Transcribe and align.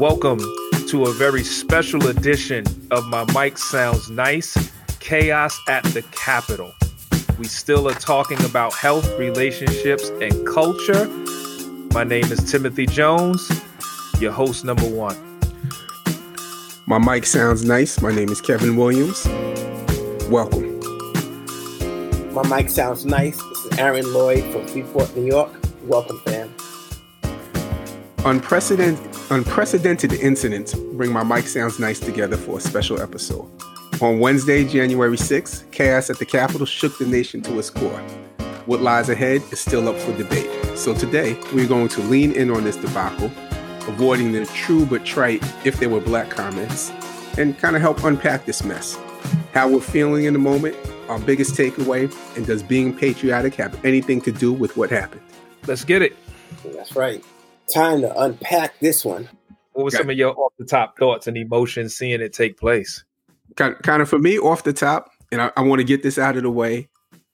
Welcome 0.00 0.40
to 0.88 1.04
a 1.04 1.12
very 1.12 1.44
special 1.44 2.08
edition 2.08 2.64
of 2.90 3.06
My 3.08 3.26
Mic 3.34 3.58
Sounds 3.58 4.08
Nice 4.08 4.56
Chaos 4.98 5.60
at 5.68 5.84
the 5.84 6.00
Capitol. 6.10 6.72
We 7.38 7.44
still 7.44 7.86
are 7.86 7.92
talking 7.92 8.42
about 8.46 8.72
health, 8.72 9.06
relationships, 9.18 10.08
and 10.22 10.46
culture. 10.46 11.06
My 11.92 12.04
name 12.04 12.24
is 12.32 12.50
Timothy 12.50 12.86
Jones, 12.86 13.46
your 14.18 14.32
host 14.32 14.64
number 14.64 14.88
one. 14.88 15.18
My 16.86 16.96
mic 16.96 17.26
sounds 17.26 17.66
nice. 17.66 18.00
My 18.00 18.10
name 18.10 18.30
is 18.30 18.40
Kevin 18.40 18.78
Williams. 18.78 19.26
Welcome. 20.30 20.80
My 22.32 22.48
mic 22.48 22.70
sounds 22.70 23.04
nice. 23.04 23.36
This 23.36 23.64
is 23.66 23.78
Aaron 23.78 24.10
Lloyd 24.14 24.50
from 24.50 24.66
Freeport, 24.66 25.14
New 25.14 25.26
York. 25.26 25.52
Welcome, 25.84 26.22
fam. 26.24 26.54
Unprecedented, 28.24 29.09
unprecedented 29.30 30.12
incidents 30.14 30.74
bring 30.74 31.12
my 31.12 31.22
mic 31.22 31.46
sounds 31.46 31.78
nice 31.78 32.00
together 32.00 32.36
for 32.36 32.58
a 32.58 32.60
special 32.60 33.00
episode. 33.00 33.48
On 34.02 34.18
Wednesday, 34.18 34.64
January 34.64 35.16
6th, 35.16 35.70
chaos 35.70 36.10
at 36.10 36.18
the 36.18 36.26
Capitol 36.26 36.66
shook 36.66 36.98
the 36.98 37.06
nation 37.06 37.40
to 37.42 37.58
its 37.58 37.70
core. 37.70 38.00
What 38.66 38.80
lies 38.80 39.08
ahead 39.08 39.42
is 39.52 39.60
still 39.60 39.88
up 39.88 39.96
for 39.96 40.16
debate. 40.16 40.50
So 40.76 40.94
today, 40.94 41.38
we're 41.52 41.68
going 41.68 41.88
to 41.88 42.00
lean 42.02 42.32
in 42.32 42.50
on 42.50 42.64
this 42.64 42.76
debacle, 42.76 43.30
avoiding 43.86 44.32
the 44.32 44.46
true 44.46 44.84
but 44.84 45.04
trite 45.04 45.42
if 45.64 45.78
they 45.78 45.86
were 45.86 46.00
black 46.00 46.30
comments, 46.30 46.90
and 47.38 47.56
kind 47.56 47.76
of 47.76 47.82
help 47.82 48.02
unpack 48.02 48.46
this 48.46 48.64
mess. 48.64 48.98
How 49.52 49.68
we're 49.68 49.80
feeling 49.80 50.24
in 50.24 50.32
the 50.32 50.38
moment, 50.40 50.76
our 51.08 51.20
biggest 51.20 51.54
takeaway, 51.54 52.12
and 52.36 52.46
does 52.46 52.62
being 52.62 52.96
patriotic 52.96 53.54
have 53.56 53.84
anything 53.84 54.20
to 54.22 54.32
do 54.32 54.52
with 54.52 54.76
what 54.76 54.90
happened? 54.90 55.22
Let's 55.66 55.84
get 55.84 56.02
it. 56.02 56.16
That's 56.64 56.96
right. 56.96 57.24
Time 57.72 58.00
to 58.00 58.20
unpack 58.20 58.78
this 58.80 59.04
one. 59.04 59.28
What 59.72 59.84
were 59.84 59.90
some 59.90 60.10
of 60.10 60.16
your 60.16 60.36
off 60.36 60.52
the 60.58 60.64
top 60.64 60.98
thoughts 60.98 61.26
and 61.26 61.36
emotions 61.36 61.96
seeing 61.96 62.20
it 62.20 62.32
take 62.32 62.58
place? 62.58 63.04
Kind, 63.56 63.76
kind 63.82 64.02
of 64.02 64.08
for 64.08 64.18
me, 64.18 64.38
off 64.38 64.64
the 64.64 64.72
top, 64.72 65.10
and 65.30 65.40
I, 65.40 65.52
I 65.56 65.62
want 65.62 65.80
to 65.80 65.84
get 65.84 66.02
this 66.02 66.18
out 66.18 66.36
of 66.36 66.42
the 66.42 66.50
way. 66.50 66.88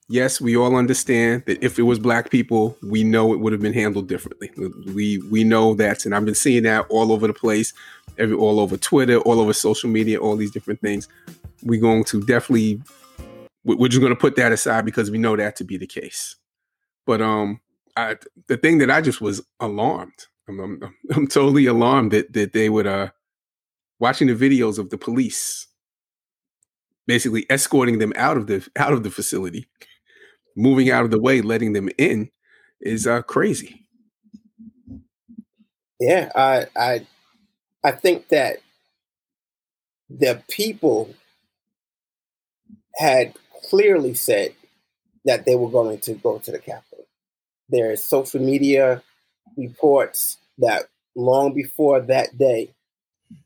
Yes, 0.08 0.40
we 0.40 0.56
all 0.56 0.76
understand 0.76 1.42
that 1.46 1.64
if 1.64 1.78
it 1.78 1.82
was 1.82 1.98
black 1.98 2.30
people, 2.30 2.76
we 2.82 3.02
know 3.02 3.32
it 3.32 3.40
would 3.40 3.52
have 3.52 3.62
been 3.62 3.72
handled 3.72 4.08
differently. 4.08 4.50
We 4.94 5.18
we 5.30 5.42
know 5.42 5.74
that, 5.74 6.04
and 6.04 6.14
I've 6.14 6.24
been 6.24 6.34
seeing 6.34 6.62
that 6.64 6.86
all 6.90 7.12
over 7.12 7.26
the 7.26 7.32
place, 7.32 7.72
every 8.18 8.36
all 8.36 8.60
over 8.60 8.76
Twitter, 8.76 9.18
all 9.18 9.40
over 9.40 9.52
social 9.52 9.90
media, 9.90 10.18
all 10.18 10.36
these 10.36 10.52
different 10.52 10.80
things. 10.80 11.08
We're 11.62 11.80
going 11.80 12.04
to 12.04 12.22
definitely 12.22 12.82
we're 13.64 13.88
just 13.88 14.00
going 14.00 14.14
to 14.14 14.20
put 14.20 14.36
that 14.36 14.52
aside 14.52 14.84
because 14.84 15.10
we 15.10 15.18
know 15.18 15.34
that 15.34 15.56
to 15.56 15.64
be 15.64 15.76
the 15.76 15.88
case. 15.88 16.36
But 17.04 17.20
um, 17.20 17.60
I, 17.96 18.16
the 18.48 18.56
thing 18.56 18.78
that 18.78 18.90
I 18.90 19.00
just 19.00 19.20
was 19.20 19.42
alarmed. 19.60 20.26
I'm, 20.48 20.60
I'm, 20.60 20.94
I'm 21.14 21.26
totally 21.26 21.66
alarmed 21.66 22.12
that 22.12 22.32
that 22.34 22.52
they 22.52 22.68
would 22.68 22.86
uh 22.86 23.10
watching 23.98 24.28
the 24.28 24.34
videos 24.34 24.78
of 24.78 24.90
the 24.90 24.98
police 24.98 25.66
basically 27.06 27.46
escorting 27.50 27.98
them 27.98 28.12
out 28.16 28.36
of 28.36 28.46
the 28.46 28.66
out 28.76 28.92
of 28.92 29.02
the 29.02 29.10
facility, 29.10 29.68
moving 30.56 30.90
out 30.90 31.04
of 31.04 31.10
the 31.10 31.20
way, 31.20 31.40
letting 31.40 31.72
them 31.72 31.88
in 31.98 32.30
is 32.80 33.06
uh 33.06 33.22
crazy. 33.22 33.86
Yeah, 36.00 36.30
I 36.34 36.66
I 36.76 37.06
I 37.84 37.92
think 37.92 38.28
that 38.28 38.58
the 40.10 40.42
people 40.48 41.14
had 42.96 43.34
clearly 43.68 44.14
said 44.14 44.54
that 45.24 45.44
they 45.44 45.56
were 45.56 45.70
going 45.70 45.98
to 45.98 46.14
go 46.14 46.38
to 46.38 46.52
the 46.52 46.58
Capitol. 46.58 46.95
There's 47.68 48.04
social 48.04 48.40
media 48.40 49.02
reports 49.56 50.38
that 50.58 50.84
long 51.14 51.54
before 51.54 52.00
that 52.00 52.36
day, 52.38 52.70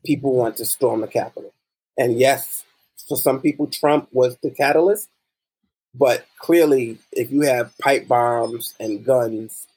people 0.05 0.35
want 0.35 0.57
to 0.57 0.65
storm 0.65 1.01
the 1.01 1.07
Capitol. 1.07 1.53
And 1.97 2.19
yes, 2.19 2.63
for 3.07 3.17
some 3.17 3.41
people, 3.41 3.67
Trump 3.67 4.09
was 4.11 4.37
the 4.37 4.51
catalyst. 4.51 5.09
But 5.93 6.25
clearly, 6.37 6.99
if 7.11 7.31
you 7.31 7.41
have 7.41 7.77
pipe 7.77 8.07
bombs 8.07 8.73
and 8.79 9.03
guns 9.03 9.67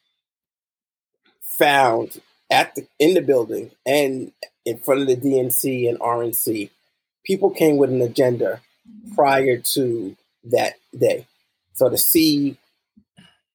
found 1.40 2.20
at 2.50 2.74
the 2.74 2.86
in 2.98 3.14
the 3.14 3.20
building 3.20 3.70
and 3.84 4.32
in 4.64 4.78
front 4.78 5.02
of 5.02 5.06
the 5.08 5.16
DNC 5.16 5.88
and 5.88 5.98
RNC, 5.98 6.70
people 7.24 7.50
came 7.50 7.76
with 7.76 7.90
an 7.90 8.02
agenda 8.02 8.60
prior 9.14 9.58
to 9.58 10.16
that 10.44 10.74
day. 10.96 11.26
So 11.72 11.88
to 11.88 11.98
see 11.98 12.56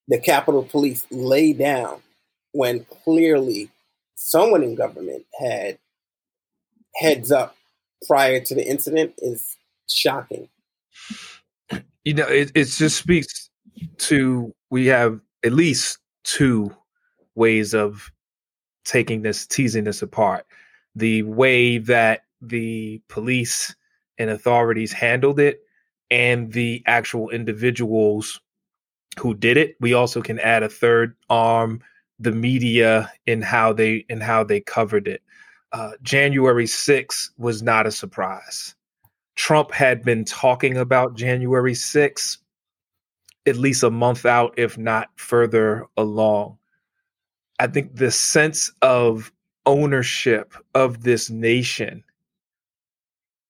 the 0.09 0.19
Capitol 0.19 0.63
Police 0.63 1.05
lay 1.11 1.53
down 1.53 2.01
when 2.51 2.85
clearly 3.03 3.69
someone 4.15 4.63
in 4.63 4.75
government 4.75 5.25
had 5.39 5.77
heads 6.95 7.31
up 7.31 7.55
prior 8.07 8.41
to 8.41 8.55
the 8.55 8.67
incident 8.67 9.13
is 9.19 9.55
shocking. 9.87 10.49
You 12.03 12.15
know, 12.15 12.27
it, 12.27 12.51
it 12.55 12.65
just 12.65 12.97
speaks 12.97 13.49
to 13.99 14.53
we 14.71 14.87
have 14.87 15.19
at 15.45 15.53
least 15.53 15.99
two 16.23 16.75
ways 17.35 17.73
of 17.75 18.11
taking 18.85 19.21
this, 19.21 19.45
teasing 19.45 19.83
this 19.83 20.01
apart. 20.01 20.45
The 20.95 21.21
way 21.23 21.77
that 21.77 22.23
the 22.41 23.01
police 23.09 23.75
and 24.17 24.29
authorities 24.29 24.91
handled 24.91 25.39
it, 25.39 25.61
and 26.09 26.51
the 26.51 26.81
actual 26.87 27.29
individuals 27.29 28.41
who 29.19 29.33
did 29.33 29.57
it. 29.57 29.75
We 29.79 29.93
also 29.93 30.21
can 30.21 30.39
add 30.39 30.63
a 30.63 30.69
third 30.69 31.15
arm, 31.29 31.81
the 32.19 32.31
media 32.31 33.11
in 33.25 33.41
how 33.41 33.73
they 33.73 34.05
in 34.09 34.21
how 34.21 34.43
they 34.43 34.61
covered 34.61 35.07
it. 35.07 35.21
Uh, 35.71 35.91
January 36.01 36.65
6th 36.65 37.29
was 37.37 37.61
not 37.61 37.85
a 37.85 37.91
surprise. 37.91 38.75
Trump 39.35 39.71
had 39.71 40.03
been 40.03 40.25
talking 40.25 40.77
about 40.77 41.15
January 41.15 41.73
6th 41.73 42.37
at 43.45 43.55
least 43.55 43.83
a 43.83 43.89
month 43.89 44.25
out, 44.25 44.53
if 44.57 44.77
not 44.77 45.09
further 45.15 45.85
along. 45.97 46.57
I 47.59 47.67
think 47.67 47.95
the 47.95 48.11
sense 48.11 48.71
of 48.81 49.31
ownership 49.65 50.53
of 50.75 51.03
this 51.03 51.29
nation 51.29 52.03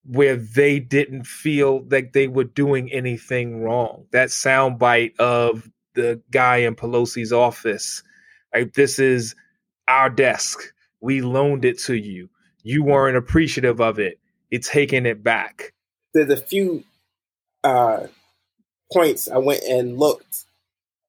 where 0.05 0.35
they 0.35 0.79
didn't 0.79 1.25
feel 1.25 1.85
like 1.89 2.13
they 2.13 2.27
were 2.27 2.45
doing 2.45 2.91
anything 2.91 3.61
wrong. 3.61 4.05
That 4.11 4.29
soundbite 4.29 5.17
of 5.19 5.69
the 5.95 6.21
guy 6.31 6.57
in 6.57 6.75
Pelosi's 6.75 7.33
office, 7.33 8.03
like 8.53 8.73
this 8.73 8.99
is 8.99 9.35
our 9.87 10.09
desk. 10.09 10.59
We 11.01 11.21
loaned 11.21 11.65
it 11.65 11.79
to 11.81 11.95
you. 11.95 12.29
You 12.63 12.83
weren't 12.83 13.17
appreciative 13.17 13.79
of 13.79 13.99
it. 13.99 14.19
It's 14.51 14.69
taking 14.69 15.05
it 15.05 15.23
back. 15.23 15.73
There's 16.13 16.31
a 16.31 16.37
few 16.37 16.83
uh, 17.63 18.07
points 18.91 19.29
I 19.29 19.37
went 19.37 19.63
and 19.63 19.97
looked 19.97 20.45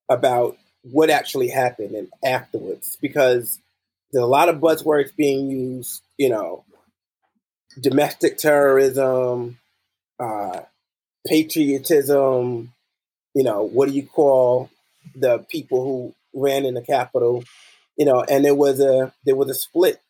about 0.09 0.57
what 0.83 1.11
actually 1.11 1.49
happened 1.49 1.95
and 1.95 2.09
afterwards 2.25 2.99
because 3.01 3.59
there's 4.13 4.25
a 4.25 4.27
lot 4.27 4.49
of 4.49 4.57
buzzwords 4.57 5.15
being 5.15 5.49
used, 5.49 6.03
you 6.19 6.29
know, 6.29 6.65
domestic 7.79 8.39
terrorism, 8.39 9.59
uh, 10.19 10.61
patriotism. 11.27 12.73
You 13.35 13.45
know, 13.45 13.63
what 13.63 13.89
do 13.89 13.95
you 13.95 14.07
call 14.07 14.71
the 15.15 15.39
people 15.39 15.85
who 15.85 16.15
ran 16.41 16.65
in 16.65 16.75
the 16.75 16.83
Capitol? 16.83 17.45
You 17.97 18.07
know, 18.07 18.23
and 18.23 18.45
there 18.45 18.55
was 18.55 18.81
a 18.81 19.13
there 19.25 19.37
was 19.37 19.51
a 19.51 19.55
split. 19.55 20.01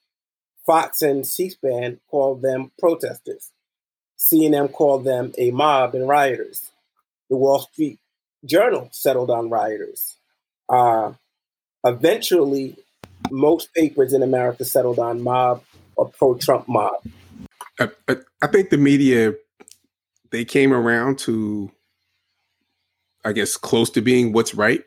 Fox 0.67 1.03
and 1.03 1.27
C-SPAN 1.27 2.01
called 2.11 2.43
them 2.43 2.71
protesters. 2.79 3.51
CNN 4.19 4.71
called 4.73 5.05
them 5.05 5.33
a 5.39 5.51
mob 5.51 5.95
and 5.95 6.07
rioters. 6.07 6.71
The 7.29 7.37
Wall 7.37 7.61
Street 7.61 7.99
Journal 8.45 8.89
settled 8.93 9.31
on 9.31 9.51
rioters. 9.51 10.17
Uh, 10.69 11.15
eventually, 11.85 12.77
most 13.31 13.75
papers 13.75 14.13
in 14.13 14.23
America 14.23 14.65
settled 14.65 14.99
on 14.99 15.23
mob 15.23 15.63
or 15.97 16.09
pro-Trump 16.09 16.69
mob. 16.69 17.03
I, 17.81 18.17
I, 18.43 18.47
think 18.47 18.71
the 18.71 18.79
media 18.79 19.35
they 20.31 20.45
came 20.45 20.73
around 20.73 21.19
to, 21.21 21.71
I 23.25 23.33
guess, 23.33 23.57
close 23.57 23.91
to 23.91 24.03
being 24.03 24.33
what's 24.33 24.55
right, 24.55 24.83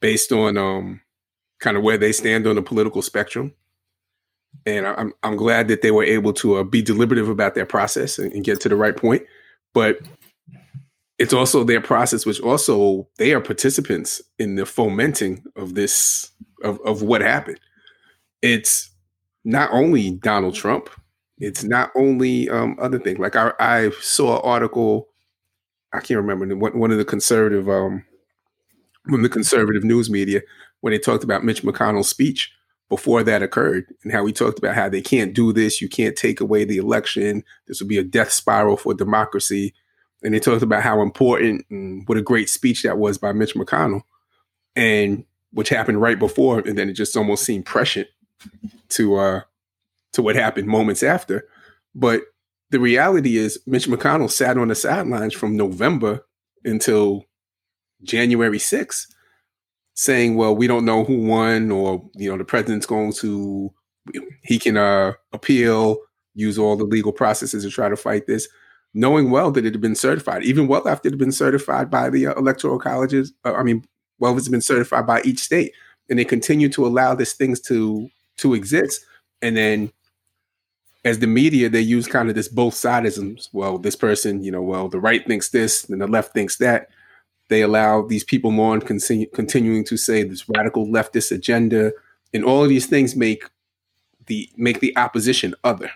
based 0.00 0.30
on 0.30 0.58
um, 0.58 1.00
kind 1.60 1.76
of 1.76 1.82
where 1.82 1.96
they 1.96 2.12
stand 2.12 2.46
on 2.46 2.56
the 2.56 2.62
political 2.62 3.02
spectrum. 3.02 3.54
And 4.66 4.86
I'm 4.86 5.14
I'm 5.22 5.36
glad 5.36 5.68
that 5.68 5.80
they 5.80 5.90
were 5.90 6.04
able 6.04 6.34
to 6.34 6.56
uh, 6.56 6.64
be 6.64 6.82
deliberative 6.82 7.30
about 7.30 7.54
their 7.54 7.66
process 7.66 8.18
and, 8.18 8.32
and 8.32 8.44
get 8.44 8.60
to 8.60 8.68
the 8.68 8.76
right 8.76 8.96
point. 8.96 9.22
But 9.72 10.00
it's 11.18 11.32
also 11.32 11.64
their 11.64 11.80
process, 11.80 12.26
which 12.26 12.40
also 12.40 13.08
they 13.16 13.32
are 13.32 13.40
participants 13.40 14.20
in 14.38 14.56
the 14.56 14.66
fomenting 14.66 15.42
of 15.56 15.74
this 15.74 16.30
of, 16.62 16.78
of 16.84 17.02
what 17.02 17.22
happened. 17.22 17.60
It's 18.42 18.90
not 19.44 19.70
only 19.72 20.10
Donald 20.10 20.54
Trump, 20.54 20.90
it's 21.42 21.64
not 21.64 21.90
only 21.94 22.48
um, 22.48 22.76
other 22.80 22.98
things. 22.98 23.18
Like 23.18 23.36
I, 23.36 23.52
I 23.58 23.90
saw 24.00 24.36
an 24.36 24.42
article, 24.44 25.08
I 25.92 26.00
can't 26.00 26.24
remember 26.24 26.56
one 26.56 26.92
of 26.92 26.98
the 26.98 27.04
conservative, 27.04 27.68
um, 27.68 28.04
from 29.10 29.22
the 29.22 29.28
conservative 29.28 29.84
news 29.84 30.08
media 30.08 30.40
when 30.80 30.92
they 30.92 30.98
talked 30.98 31.24
about 31.24 31.44
Mitch 31.44 31.62
McConnell's 31.62 32.08
speech. 32.08 32.52
before 32.92 33.22
that 33.22 33.42
occurred 33.42 33.86
and 34.02 34.12
how 34.12 34.22
we 34.22 34.34
talked 34.34 34.58
about 34.58 34.74
how 34.74 34.86
they 34.86 35.00
can't 35.00 35.32
do 35.32 35.50
this. 35.50 35.80
You 35.80 35.88
can't 35.88 36.14
take 36.14 36.42
away 36.42 36.66
the 36.66 36.76
election. 36.76 37.42
This 37.66 37.80
will 37.80 37.88
be 37.88 37.96
a 37.96 38.04
death 38.04 38.30
spiral 38.30 38.76
for 38.76 38.92
democracy. 38.92 39.72
And 40.22 40.34
they 40.34 40.38
talked 40.38 40.60
about 40.60 40.82
how 40.82 41.00
important 41.00 41.64
and 41.70 42.06
what 42.06 42.18
a 42.18 42.22
great 42.22 42.50
speech 42.50 42.82
that 42.82 42.98
was 42.98 43.16
by 43.16 43.32
Mitch 43.32 43.54
McConnell, 43.54 44.02
and 44.76 45.24
which 45.54 45.70
happened 45.70 46.02
right 46.02 46.18
before, 46.18 46.58
and 46.58 46.76
then 46.76 46.90
it 46.90 46.92
just 46.92 47.16
almost 47.16 47.44
seemed 47.44 47.64
prescient 47.64 48.08
to 48.90 49.16
uh 49.16 49.40
to 50.12 50.22
what 50.22 50.36
happened 50.36 50.68
moments 50.68 51.02
after. 51.02 51.48
But 51.94 52.22
the 52.70 52.80
reality 52.80 53.36
is, 53.36 53.60
Mitch 53.66 53.86
McConnell 53.86 54.30
sat 54.30 54.56
on 54.56 54.68
the 54.68 54.74
sidelines 54.74 55.34
from 55.34 55.56
November 55.56 56.24
until 56.64 57.24
January 58.02 58.58
6th, 58.58 59.06
saying, 59.94 60.36
"Well, 60.36 60.56
we 60.56 60.66
don't 60.66 60.84
know 60.84 61.04
who 61.04 61.18
won, 61.26 61.70
or 61.70 62.08
you 62.14 62.30
know, 62.30 62.38
the 62.38 62.44
president's 62.44 62.86
going 62.86 63.12
to 63.14 63.72
he 64.42 64.58
can 64.58 64.76
uh, 64.76 65.12
appeal, 65.32 65.98
use 66.34 66.58
all 66.58 66.76
the 66.76 66.84
legal 66.84 67.12
processes 67.12 67.62
to 67.62 67.70
try 67.70 67.88
to 67.88 67.96
fight 67.96 68.26
this." 68.26 68.48
Knowing 68.94 69.30
well 69.30 69.50
that 69.50 69.64
it 69.64 69.72
had 69.72 69.80
been 69.80 69.94
certified, 69.94 70.42
even 70.42 70.66
well 70.66 70.86
after 70.86 71.08
it 71.08 71.12
had 71.12 71.18
been 71.18 71.32
certified 71.32 71.90
by 71.90 72.10
the 72.10 72.26
uh, 72.26 72.34
electoral 72.34 72.78
colleges, 72.78 73.32
uh, 73.44 73.54
I 73.54 73.62
mean, 73.62 73.84
well, 74.18 74.36
it's 74.36 74.48
been 74.48 74.60
certified 74.60 75.06
by 75.06 75.22
each 75.22 75.40
state, 75.40 75.72
and 76.08 76.18
they 76.18 76.24
continue 76.24 76.68
to 76.70 76.86
allow 76.86 77.14
these 77.14 77.32
things 77.32 77.60
to 77.62 78.08
to 78.38 78.54
exist. 78.54 79.04
And 79.42 79.56
then 79.56 79.92
as 81.04 81.18
the 81.18 81.26
media, 81.26 81.68
they 81.68 81.80
use 81.80 82.06
kind 82.06 82.28
of 82.28 82.34
this 82.34 82.48
both 82.48 82.74
sidisms. 82.74 83.48
Well, 83.52 83.78
this 83.78 83.96
person, 83.96 84.42
you 84.42 84.52
know, 84.52 84.62
well, 84.62 84.88
the 84.88 85.00
right 85.00 85.26
thinks 85.26 85.48
this 85.48 85.88
and 85.88 86.00
the 86.00 86.06
left 86.06 86.32
thinks 86.32 86.58
that. 86.58 86.88
They 87.48 87.62
allow 87.62 88.02
these 88.02 88.24
people 88.24 88.58
on 88.60 88.80
continue, 88.80 89.26
continuing 89.34 89.84
to 89.84 89.96
say 89.96 90.22
this 90.22 90.48
radical 90.48 90.86
leftist 90.86 91.32
agenda, 91.32 91.92
and 92.32 92.44
all 92.44 92.62
of 92.62 92.68
these 92.68 92.86
things 92.86 93.16
make 93.16 93.44
the 94.26 94.48
make 94.56 94.80
the 94.80 94.96
opposition 94.96 95.54
other. 95.64 95.90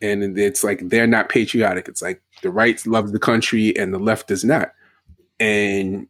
And 0.00 0.38
it's 0.38 0.62
like 0.62 0.88
they're 0.88 1.06
not 1.06 1.28
patriotic. 1.28 1.88
It's 1.88 2.02
like 2.02 2.22
the 2.42 2.50
right 2.50 2.84
loves 2.86 3.12
the 3.12 3.18
country 3.18 3.76
and 3.76 3.92
the 3.92 3.98
left 3.98 4.28
does 4.28 4.44
not. 4.44 4.72
And 5.40 6.06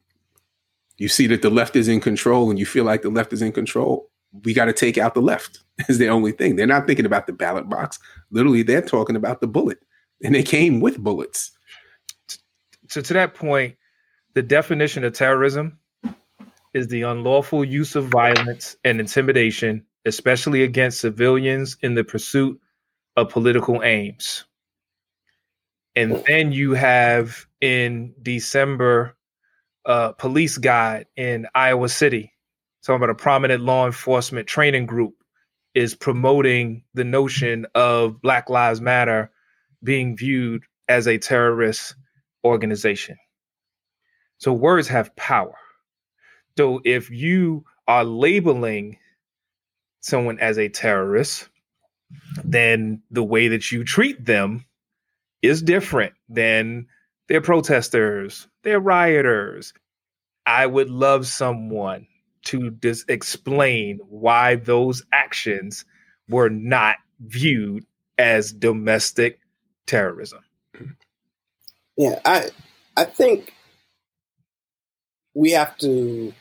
you 0.99 1.09
see 1.09 1.27
that 1.29 1.43
the 1.43 1.51
left 1.51 1.75
is 1.75 1.89
in 1.89 2.01
control, 2.01 2.51
and 2.51 2.59
you 2.59 2.67
feel 2.67 2.85
like 2.85 3.03
the 3.03 3.11
left 3.11 3.33
is 3.33 3.43
in 3.43 3.53
control 3.53 4.11
we 4.45 4.55
got 4.55 4.67
to 4.67 4.73
take 4.73 4.99
out 4.99 5.15
the 5.15 5.23
left 5.23 5.61
is 5.89 5.99
the 5.99 6.09
only 6.09 6.33
thing. 6.33 6.57
They're 6.57 6.67
not 6.67 6.87
thinking 6.87 7.07
about 7.07 7.27
the 7.27 7.33
ballot 7.33 7.69
box. 7.69 7.99
Literally, 8.31 8.63
they're 8.63 8.83
talking 8.83 9.17
about 9.17 9.41
the 9.41 9.47
bullet, 9.47 9.79
and 10.23 10.35
they 10.35 10.43
came 10.43 10.81
with 10.81 10.99
bullets. 10.99 11.53
So, 12.89 13.01
to 13.01 13.13
that 13.15 13.35
point, 13.35 13.77
the 14.35 14.43
definition 14.43 15.05
of 15.05 15.13
terrorism 15.13 15.79
is 16.75 16.89
the 16.89 17.03
unlawful 17.03 17.65
use 17.65 17.97
of 17.97 18.07
violence 18.07 18.77
and 18.85 19.01
intimidation, 19.01 19.85
especially 20.05 20.63
against 20.63 21.01
civilians 21.01 21.77
in 21.83 21.95
the 21.95 22.05
pursuit 22.05 22.61
of 23.17 23.31
political 23.31 23.83
aims. 23.83 24.45
And 25.95 26.23
then 26.27 26.53
you 26.53 26.73
have 26.75 27.47
in 27.63 28.15
December, 28.23 29.17
uh, 29.87 30.13
police 30.13 30.59
guide 30.59 31.07
in 31.17 31.47
Iowa 31.55 31.89
City 31.89 32.33
talking 32.87 33.03
about 33.03 33.11
a 33.11 33.15
prominent 33.15 33.63
law 33.65 33.85
enforcement 33.87 34.47
training 34.47 34.87
group 34.87 35.15
is 35.75 35.95
promoting 35.95 36.85
the 36.95 37.05
notion 37.05 37.67
of 37.75 38.23
Black 38.23 38.49
Lives 38.49 38.81
Matter 38.81 39.31
being 39.83 40.17
viewed 40.17 40.63
as 40.89 41.09
a 41.09 41.19
terrorist 41.19 41.97
organization. 42.45 43.17
So 44.39 44.53
words 44.53 44.87
have 44.89 45.15
power. 45.17 45.57
So 46.57 46.81
if 46.85 47.11
you 47.11 47.65
are 47.89 48.05
labeling 48.05 48.99
someone 50.01 50.39
as 50.39 50.57
a 50.57 50.69
terrorist, 50.69 51.49
then 52.45 53.03
the 53.11 53.25
way 53.25 53.49
that 53.49 53.73
you 53.73 53.83
treat 53.83 54.25
them 54.25 54.65
is 55.43 55.61
different 55.61 56.15
than 56.29 56.87
they're 57.29 57.41
protesters, 57.41 58.47
they're 58.63 58.79
rioters. 58.79 59.75
I 60.47 60.67
would 60.67 60.89
love 60.89 61.27
someone 61.27 62.07
to 62.47 62.71
dis- 62.71 63.05
explain 63.09 63.99
why 64.09 64.57
those 64.57 65.03
actions 65.13 65.85
were 66.29 66.49
not 66.49 66.97
viewed 67.21 67.85
as 68.19 68.53
domestic 68.53 69.41
terrorism. 69.87 70.41
Yeah, 71.97 72.21
I 72.25 72.51
I 72.97 73.05
think 73.05 73.53
we 75.35 75.51
have 75.53 75.77
to 75.79 76.33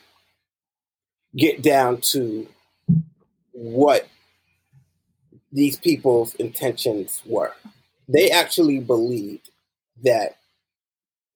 get 1.36 1.62
down 1.62 2.00
to 2.00 2.46
what 3.52 4.06
these 5.52 5.76
people's 5.76 6.34
intentions 6.36 7.22
were. 7.26 7.52
They 8.08 8.30
actually 8.30 8.80
believed 8.80 9.50
that 10.04 10.36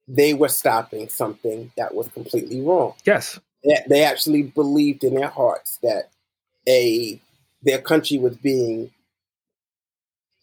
they 0.06 0.34
were 0.34 0.48
stopping 0.48 1.08
something 1.08 1.72
that 1.76 1.94
was 1.94 2.08
completely 2.08 2.60
wrong. 2.60 2.94
Yes 3.04 3.38
they 3.88 4.04
actually 4.04 4.42
believed 4.42 5.04
in 5.04 5.14
their 5.14 5.28
hearts 5.28 5.78
that 5.82 6.10
a 6.68 7.20
their 7.62 7.80
country 7.80 8.18
was 8.18 8.36
being 8.36 8.90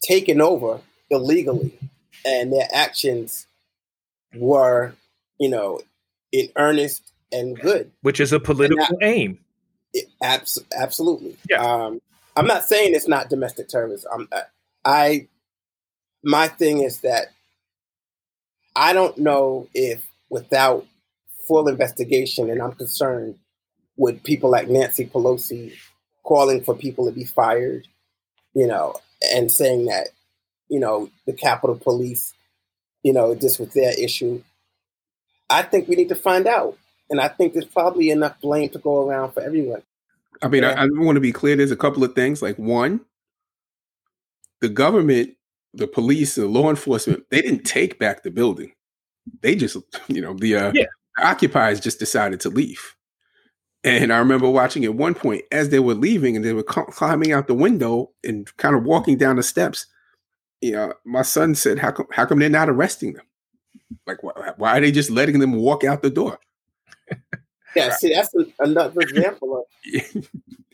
taken 0.02 0.40
over 0.40 0.80
illegally 1.10 1.76
and 2.24 2.52
their 2.52 2.68
actions 2.72 3.46
were 4.34 4.94
you 5.38 5.48
know 5.48 5.80
in 6.32 6.48
earnest 6.56 7.12
and 7.32 7.58
good. 7.58 7.90
Which 8.02 8.20
is 8.20 8.32
a 8.32 8.40
political 8.40 8.98
aim. 9.02 9.38
It, 9.92 10.06
abs- 10.22 10.58
absolutely. 10.76 11.36
Yeah. 11.48 11.62
um, 11.62 12.00
i'm 12.36 12.46
not 12.46 12.64
saying 12.64 12.94
it's 12.94 13.08
not 13.08 13.28
domestic 13.28 13.68
terrorism. 13.68 14.28
I, 14.32 14.42
I 14.84 15.28
my 16.22 16.48
thing 16.48 16.82
is 16.82 17.00
that 17.00 17.28
i 18.76 18.92
don't 18.92 19.18
know 19.18 19.68
if 19.74 20.04
without 20.30 20.86
full 21.48 21.66
investigation, 21.66 22.50
and 22.50 22.62
I'm 22.62 22.72
concerned 22.72 23.36
with 23.96 24.22
people 24.22 24.50
like 24.50 24.68
Nancy 24.68 25.06
Pelosi 25.06 25.74
calling 26.22 26.62
for 26.62 26.74
people 26.74 27.06
to 27.06 27.12
be 27.12 27.24
fired, 27.24 27.88
you 28.54 28.66
know, 28.66 28.94
and 29.32 29.50
saying 29.50 29.86
that, 29.86 30.08
you 30.68 30.78
know, 30.78 31.10
the 31.26 31.32
Capitol 31.32 31.76
Police, 31.76 32.34
you 33.02 33.12
know, 33.12 33.34
this 33.34 33.58
was 33.58 33.72
their 33.72 33.92
issue. 33.98 34.42
I 35.50 35.62
think 35.62 35.88
we 35.88 35.96
need 35.96 36.10
to 36.10 36.14
find 36.14 36.46
out. 36.46 36.78
And 37.10 37.20
I 37.20 37.28
think 37.28 37.54
there's 37.54 37.64
probably 37.64 38.10
enough 38.10 38.38
blame 38.40 38.68
to 38.70 38.78
go 38.78 39.08
around 39.08 39.32
for 39.32 39.42
everyone. 39.42 39.82
I 40.42 40.48
mean, 40.48 40.62
yeah. 40.62 40.72
I, 40.72 40.84
I 40.84 40.88
want 40.92 41.16
to 41.16 41.20
be 41.20 41.32
clear. 41.32 41.56
There's 41.56 41.70
a 41.70 41.76
couple 41.76 42.04
of 42.04 42.14
things. 42.14 42.42
Like, 42.42 42.58
one, 42.58 43.00
the 44.60 44.68
government, 44.68 45.34
the 45.72 45.88
police, 45.88 46.34
the 46.34 46.46
law 46.46 46.68
enforcement, 46.68 47.24
they 47.30 47.40
didn't 47.40 47.64
take 47.64 47.98
back 47.98 48.22
the 48.22 48.30
building. 48.30 48.72
They 49.40 49.56
just, 49.56 49.78
you 50.08 50.20
know, 50.20 50.34
the 50.34 50.54
uh, 50.54 50.72
yeah 50.74 50.84
occupiers 51.22 51.80
just 51.80 51.98
decided 51.98 52.40
to 52.40 52.50
leave. 52.50 52.94
And 53.84 54.12
I 54.12 54.18
remember 54.18 54.48
watching 54.50 54.84
at 54.84 54.94
one 54.94 55.14
point 55.14 55.44
as 55.52 55.68
they 55.68 55.78
were 55.78 55.94
leaving 55.94 56.36
and 56.36 56.44
they 56.44 56.52
were 56.52 56.64
climbing 56.64 57.32
out 57.32 57.46
the 57.46 57.54
window 57.54 58.10
and 58.24 58.54
kind 58.56 58.74
of 58.74 58.84
walking 58.84 59.16
down 59.16 59.36
the 59.36 59.42
steps. 59.42 59.86
You 60.60 60.72
know, 60.72 60.94
my 61.04 61.22
son 61.22 61.54
said, 61.54 61.78
"How 61.78 61.92
come? 61.92 62.06
How 62.10 62.26
come 62.26 62.40
they're 62.40 62.48
not 62.48 62.68
arresting 62.68 63.12
them? 63.12 63.26
Like, 64.06 64.22
why, 64.24 64.32
why 64.56 64.76
are 64.76 64.80
they 64.80 64.90
just 64.90 65.10
letting 65.10 65.38
them 65.38 65.52
walk 65.54 65.84
out 65.84 66.02
the 66.02 66.10
door?" 66.10 66.38
Yeah, 67.76 67.94
see, 67.94 68.14
that's 68.14 68.34
a, 68.34 68.46
another 68.60 69.00
example 69.02 69.66
of 69.84 70.26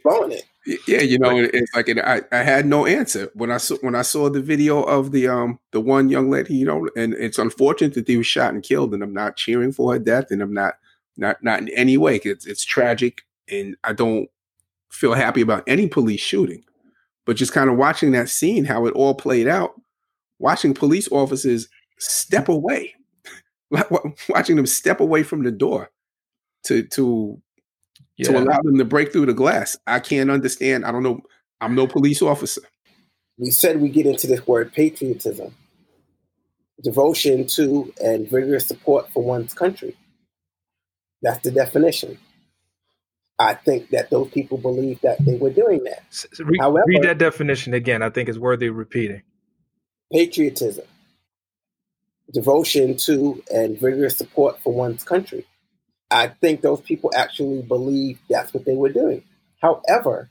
blowing 0.02 0.32
it. 0.32 0.44
Yeah, 0.66 1.00
you 1.02 1.18
know, 1.18 1.36
it's 1.36 1.74
like 1.74 1.90
I, 1.98 2.22
I 2.32 2.42
had 2.42 2.64
no 2.64 2.86
answer 2.86 3.30
when 3.34 3.50
I 3.50 3.58
saw 3.58 3.76
when 3.82 3.94
I 3.94 4.00
saw 4.00 4.30
the 4.30 4.40
video 4.40 4.82
of 4.82 5.12
the 5.12 5.28
um 5.28 5.58
the 5.72 5.80
one 5.80 6.08
young 6.08 6.30
lady, 6.30 6.54
you 6.54 6.64
know, 6.64 6.88
and 6.96 7.12
it's 7.14 7.38
unfortunate 7.38 7.92
that 7.94 8.06
they 8.06 8.16
was 8.16 8.26
shot 8.26 8.54
and 8.54 8.62
killed, 8.62 8.94
and 8.94 9.02
I'm 9.02 9.12
not 9.12 9.36
cheering 9.36 9.72
for 9.72 9.92
her 9.92 9.98
death, 9.98 10.30
and 10.30 10.40
I'm 10.40 10.54
not 10.54 10.74
not 11.18 11.42
not 11.42 11.58
in 11.60 11.68
any 11.70 11.98
way. 11.98 12.16
It's 12.24 12.46
it's 12.46 12.64
tragic, 12.64 13.22
and 13.50 13.76
I 13.84 13.92
don't 13.92 14.28
feel 14.90 15.14
happy 15.14 15.42
about 15.42 15.64
any 15.68 15.88
police 15.88 16.20
shooting, 16.20 16.64
but 17.26 17.36
just 17.36 17.52
kind 17.52 17.70
of 17.70 17.76
watching 17.76 18.12
that 18.12 18.30
scene, 18.30 18.64
how 18.66 18.86
it 18.86 18.94
all 18.94 19.14
played 19.14 19.48
out, 19.48 19.80
watching 20.38 20.74
police 20.74 21.08
officers 21.12 21.68
step 21.98 22.48
away, 22.48 22.94
watching 24.28 24.56
them 24.56 24.66
step 24.66 25.00
away 25.00 25.22
from 25.22 25.44
the 25.44 25.52
door 25.52 25.90
to 26.64 26.84
to 26.84 27.40
yeah. 28.16 28.28
to 28.28 28.38
allow 28.38 28.60
them 28.62 28.78
to 28.78 28.84
break 28.84 29.12
through 29.12 29.26
the 29.26 29.34
glass. 29.34 29.76
I 29.86 30.00
can't 30.00 30.30
understand. 30.30 30.84
I 30.84 30.92
don't 30.92 31.02
know. 31.02 31.20
I'm 31.60 31.74
no 31.74 31.86
police 31.86 32.22
officer. 32.22 32.62
We 33.38 33.50
said 33.50 33.80
we 33.80 33.88
get 33.88 34.06
into 34.06 34.26
this 34.26 34.46
word 34.46 34.72
patriotism, 34.72 35.54
devotion 36.82 37.46
to 37.48 37.92
and 38.02 38.28
vigorous 38.28 38.66
support 38.66 39.10
for 39.12 39.22
one's 39.22 39.54
country. 39.54 39.96
That's 41.22 41.42
the 41.42 41.50
definition. 41.50 42.18
I 43.38 43.54
think 43.54 43.90
that 43.90 44.10
those 44.10 44.30
people 44.30 44.58
believe 44.58 45.00
that 45.00 45.24
they 45.24 45.36
were 45.36 45.50
doing 45.50 45.82
that. 45.84 46.04
Read, 46.38 46.60
However, 46.60 46.84
read 46.86 47.02
that 47.02 47.18
definition 47.18 47.74
again. 47.74 48.02
I 48.02 48.10
think 48.10 48.28
it's 48.28 48.38
worthy 48.38 48.68
of 48.68 48.76
repeating. 48.76 49.22
Patriotism, 50.12 50.84
devotion 52.32 52.96
to 52.98 53.42
and 53.52 53.78
vigorous 53.80 54.16
support 54.16 54.60
for 54.62 54.72
one's 54.72 55.02
country. 55.02 55.44
I 56.14 56.28
think 56.28 56.60
those 56.60 56.80
people 56.80 57.10
actually 57.16 57.62
believed 57.62 58.20
that's 58.30 58.54
what 58.54 58.64
they 58.64 58.76
were 58.76 58.92
doing. 58.92 59.24
However, 59.60 60.30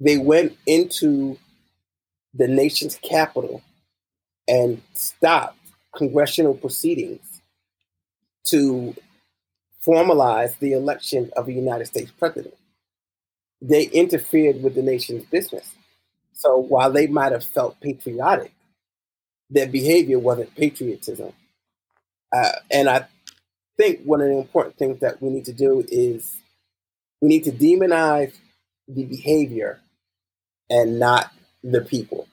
they 0.00 0.18
went 0.18 0.56
into 0.66 1.38
the 2.34 2.48
nation's 2.48 2.96
capital 2.96 3.62
and 4.48 4.82
stopped 4.94 5.56
congressional 5.94 6.54
proceedings 6.54 7.40
to 8.46 8.94
formalize 9.86 10.58
the 10.58 10.72
election 10.72 11.30
of 11.36 11.46
a 11.46 11.52
United 11.52 11.86
States 11.86 12.10
president. 12.10 12.54
They 13.62 13.84
interfered 13.84 14.62
with 14.64 14.74
the 14.74 14.82
nation's 14.82 15.24
business. 15.26 15.70
So 16.32 16.58
while 16.58 16.90
they 16.90 17.06
might 17.06 17.30
have 17.30 17.44
felt 17.44 17.80
patriotic, 17.80 18.52
their 19.48 19.68
behavior 19.68 20.18
wasn't 20.18 20.54
patriotism. 20.56 21.32
Uh, 22.32 22.52
and 22.70 22.88
I 22.88 23.06
think 23.78 24.02
one 24.04 24.20
of 24.20 24.28
the 24.28 24.36
important 24.36 24.76
things 24.76 25.00
that 25.00 25.22
we 25.22 25.30
need 25.30 25.46
to 25.46 25.52
do 25.52 25.84
is 25.88 26.36
we 27.22 27.28
need 27.28 27.44
to 27.44 27.52
demonize 27.52 28.34
the 28.86 29.04
behavior 29.04 29.80
and 30.68 30.98
not 30.98 31.32
the 31.62 31.80
people. 31.80 32.28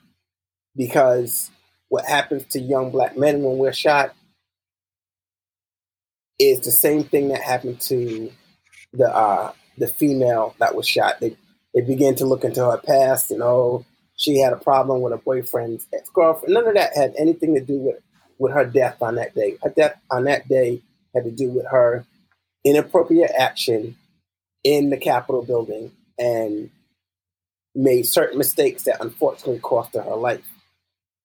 Because 0.75 1.51
what 1.87 2.05
happens 2.05 2.45
to 2.47 2.59
young 2.59 2.91
black 2.91 3.17
men 3.17 3.43
when 3.43 3.57
we're 3.57 3.73
shot 3.73 4.13
is 6.37 6.59
the 6.61 6.71
same 6.71 7.03
thing 7.03 7.29
that 7.29 7.41
happened 7.41 7.79
to 7.79 8.31
the 8.91 9.09
uh, 9.09 9.53
the 9.77 9.87
female 9.87 10.55
that 10.59 10.75
was 10.75 10.87
shot. 10.87 11.19
They 11.19 11.37
they 11.73 11.81
begin 11.81 12.15
to 12.15 12.25
look 12.25 12.43
into 12.43 12.65
her 12.65 12.77
past 12.77 13.31
and 13.31 13.41
oh, 13.41 13.85
she 14.17 14.39
had 14.39 14.53
a 14.53 14.57
problem 14.57 15.01
with 15.01 15.13
her 15.13 15.17
boyfriend's 15.17 15.87
ex 15.93 16.09
girlfriend. 16.09 16.53
None 16.53 16.67
of 16.67 16.73
that 16.73 16.95
had 16.95 17.13
anything 17.17 17.53
to 17.55 17.61
do 17.61 17.77
with 17.77 18.01
with 18.37 18.53
her 18.53 18.65
death 18.65 19.01
on 19.01 19.15
that 19.15 19.33
day. 19.35 19.57
Her 19.63 19.69
death 19.69 19.97
on 20.11 20.25
that 20.25 20.47
day 20.49 20.81
had 21.15 21.23
to 21.23 21.31
do 21.31 21.49
with 21.49 21.65
her 21.67 22.05
inappropriate 22.63 23.31
action 23.37 23.95
in 24.63 24.89
the 24.89 24.97
Capitol 24.97 25.43
building 25.43 25.91
and 26.17 26.69
made 27.73 28.03
certain 28.03 28.37
mistakes 28.37 28.83
that 28.83 29.01
unfortunately 29.01 29.59
cost 29.59 29.93
her 29.95 30.01
her 30.01 30.15
life. 30.15 30.45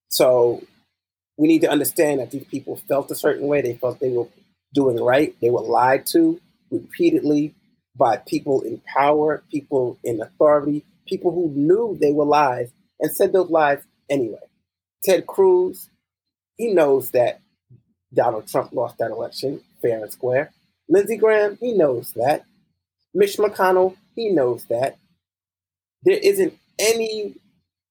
So 0.08 0.62
we 1.36 1.48
need 1.48 1.62
to 1.62 1.70
understand 1.70 2.20
that 2.20 2.30
these 2.30 2.44
people 2.44 2.76
felt 2.88 3.10
a 3.10 3.14
certain 3.14 3.46
way. 3.46 3.62
They 3.62 3.76
felt 3.76 4.00
they 4.00 4.10
were 4.10 4.28
doing 4.74 5.02
right. 5.02 5.34
They 5.40 5.50
were 5.50 5.62
lied 5.62 6.06
to 6.06 6.40
repeatedly 6.70 7.54
by 7.96 8.18
people 8.18 8.60
in 8.62 8.80
power, 8.86 9.42
people 9.50 9.98
in 10.04 10.20
authority, 10.20 10.84
people 11.06 11.32
who 11.32 11.50
knew 11.54 11.96
they 12.00 12.12
were 12.12 12.24
lies 12.24 12.70
and 13.00 13.10
said 13.10 13.32
those 13.32 13.50
lies 13.50 13.82
anyway. 14.08 14.38
Ted 15.02 15.26
Cruz, 15.26 15.88
he 16.56 16.74
knows 16.74 17.12
that 17.12 17.40
Donald 18.12 18.46
Trump 18.48 18.72
lost 18.72 18.98
that 18.98 19.10
election 19.10 19.62
fair 19.80 20.02
and 20.02 20.12
square. 20.12 20.52
Lindsey 20.88 21.16
Graham, 21.16 21.56
he 21.60 21.72
knows 21.72 22.12
that. 22.14 22.44
Mitch 23.14 23.36
McConnell, 23.36 23.96
he 24.14 24.30
knows 24.30 24.64
that. 24.66 24.98
There 26.02 26.18
isn't 26.18 26.56
any 26.78 27.34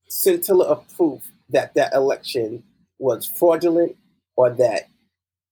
scintilla 0.07 0.65
of 0.65 0.85
proof 0.95 1.31
that 1.49 1.73
that 1.75 1.93
election 1.93 2.63
was 2.97 3.25
fraudulent 3.25 3.95
or 4.35 4.49
that 4.51 4.89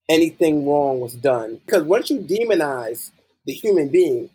anything 0.09 0.67
wrong 0.67 0.99
was 0.99 1.13
done. 1.13 1.59
Because 1.65 1.83
once 1.83 2.09
you 2.09 2.19
demonize 2.19 3.11
the 3.45 3.53
human 3.53 3.89
being, 3.89 4.29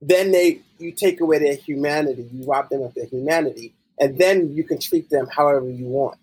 then 0.00 0.30
they 0.30 0.60
you 0.78 0.92
take 0.92 1.20
away 1.20 1.38
their 1.38 1.54
humanity, 1.54 2.28
you 2.32 2.44
rob 2.44 2.68
them 2.68 2.82
of 2.82 2.94
their 2.94 3.06
humanity, 3.06 3.72
and 3.98 4.18
then 4.18 4.54
you 4.54 4.62
can 4.62 4.78
treat 4.78 5.08
them 5.08 5.26
however 5.26 5.68
you 5.68 5.86
want. 5.86 6.18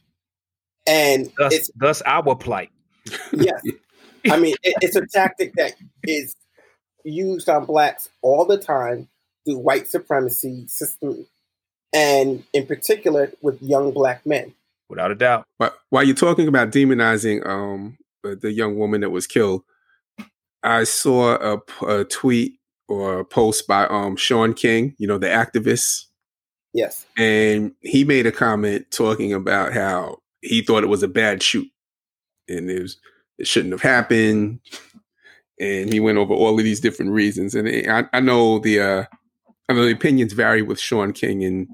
And 0.86 1.32
thus, 1.38 1.54
it's 1.54 1.72
thus 1.76 2.02
our 2.06 2.36
plight. 2.36 2.70
Yes, 3.32 3.62
I 4.30 4.38
mean 4.38 4.56
it, 4.64 4.76
it's 4.82 4.96
a 4.96 5.06
tactic 5.06 5.54
that 5.56 5.76
is 6.04 6.36
used 7.04 7.50
on 7.50 7.66
blacks 7.66 8.10
all 8.22 8.46
the 8.46 8.58
time 8.58 9.10
through 9.46 9.58
white 9.58 9.88
supremacy 9.88 10.66
system, 10.68 11.26
and 11.94 12.44
in 12.54 12.66
particular 12.66 13.32
with 13.42 13.62
young 13.62 13.92
black 13.92 14.26
men. 14.26 14.54
Without 14.90 15.12
a 15.12 15.16
doubt. 15.16 15.46
But 15.60 15.78
while 15.90 16.04
you're 16.04 16.16
talking 16.16 16.48
about 16.48 16.72
demonizing 16.72 17.46
um, 17.48 17.98
the 18.24 18.52
young 18.52 18.78
woman 18.78 19.02
that 19.02 19.10
was 19.10 19.28
killed, 19.28 19.64
I 20.62 20.84
saw 20.86 21.36
a, 21.36 21.86
a 21.86 22.06
tweet 22.06 22.60
or 22.88 23.20
a 23.20 23.26
post 23.26 23.68
by 23.68 23.86
um, 23.88 24.16
Shaun 24.16 24.54
King, 24.54 24.96
you 24.98 25.08
know, 25.08 25.18
the 25.18 25.28
activist. 25.28 26.06
Yes. 26.74 27.06
And 27.18 27.74
he 27.82 28.04
made 28.04 28.26
a 28.26 28.32
comment 28.32 28.90
talking 28.92 29.34
about 29.34 29.74
how 29.74 30.18
he 30.42 30.62
thought 30.62 30.84
it 30.84 30.88
was 30.88 31.04
a 31.04 31.08
bad 31.08 31.44
shoot 31.44 31.68
and 32.48 32.70
it, 32.70 32.82
was, 32.82 32.98
it 33.38 33.48
shouldn't 33.48 33.74
have 33.74 33.82
happened. 33.82 34.60
And 35.60 35.92
he 35.92 36.00
went 36.00 36.18
over 36.18 36.34
all 36.34 36.58
of 36.58 36.64
these 36.64 36.80
different 36.80 37.12
reasons. 37.12 37.56
And 37.56 37.68
I, 37.90 38.06
I 38.12 38.20
know 38.20 38.60
the 38.60 38.80
uh, 38.80 39.04
I 39.70 39.74
know 39.74 39.86
the 39.86 39.94
opinions 39.94 40.34
vary 40.34 40.62
with 40.62 40.80
Shaun 40.80 41.14
King 41.14 41.44
and 41.44 41.68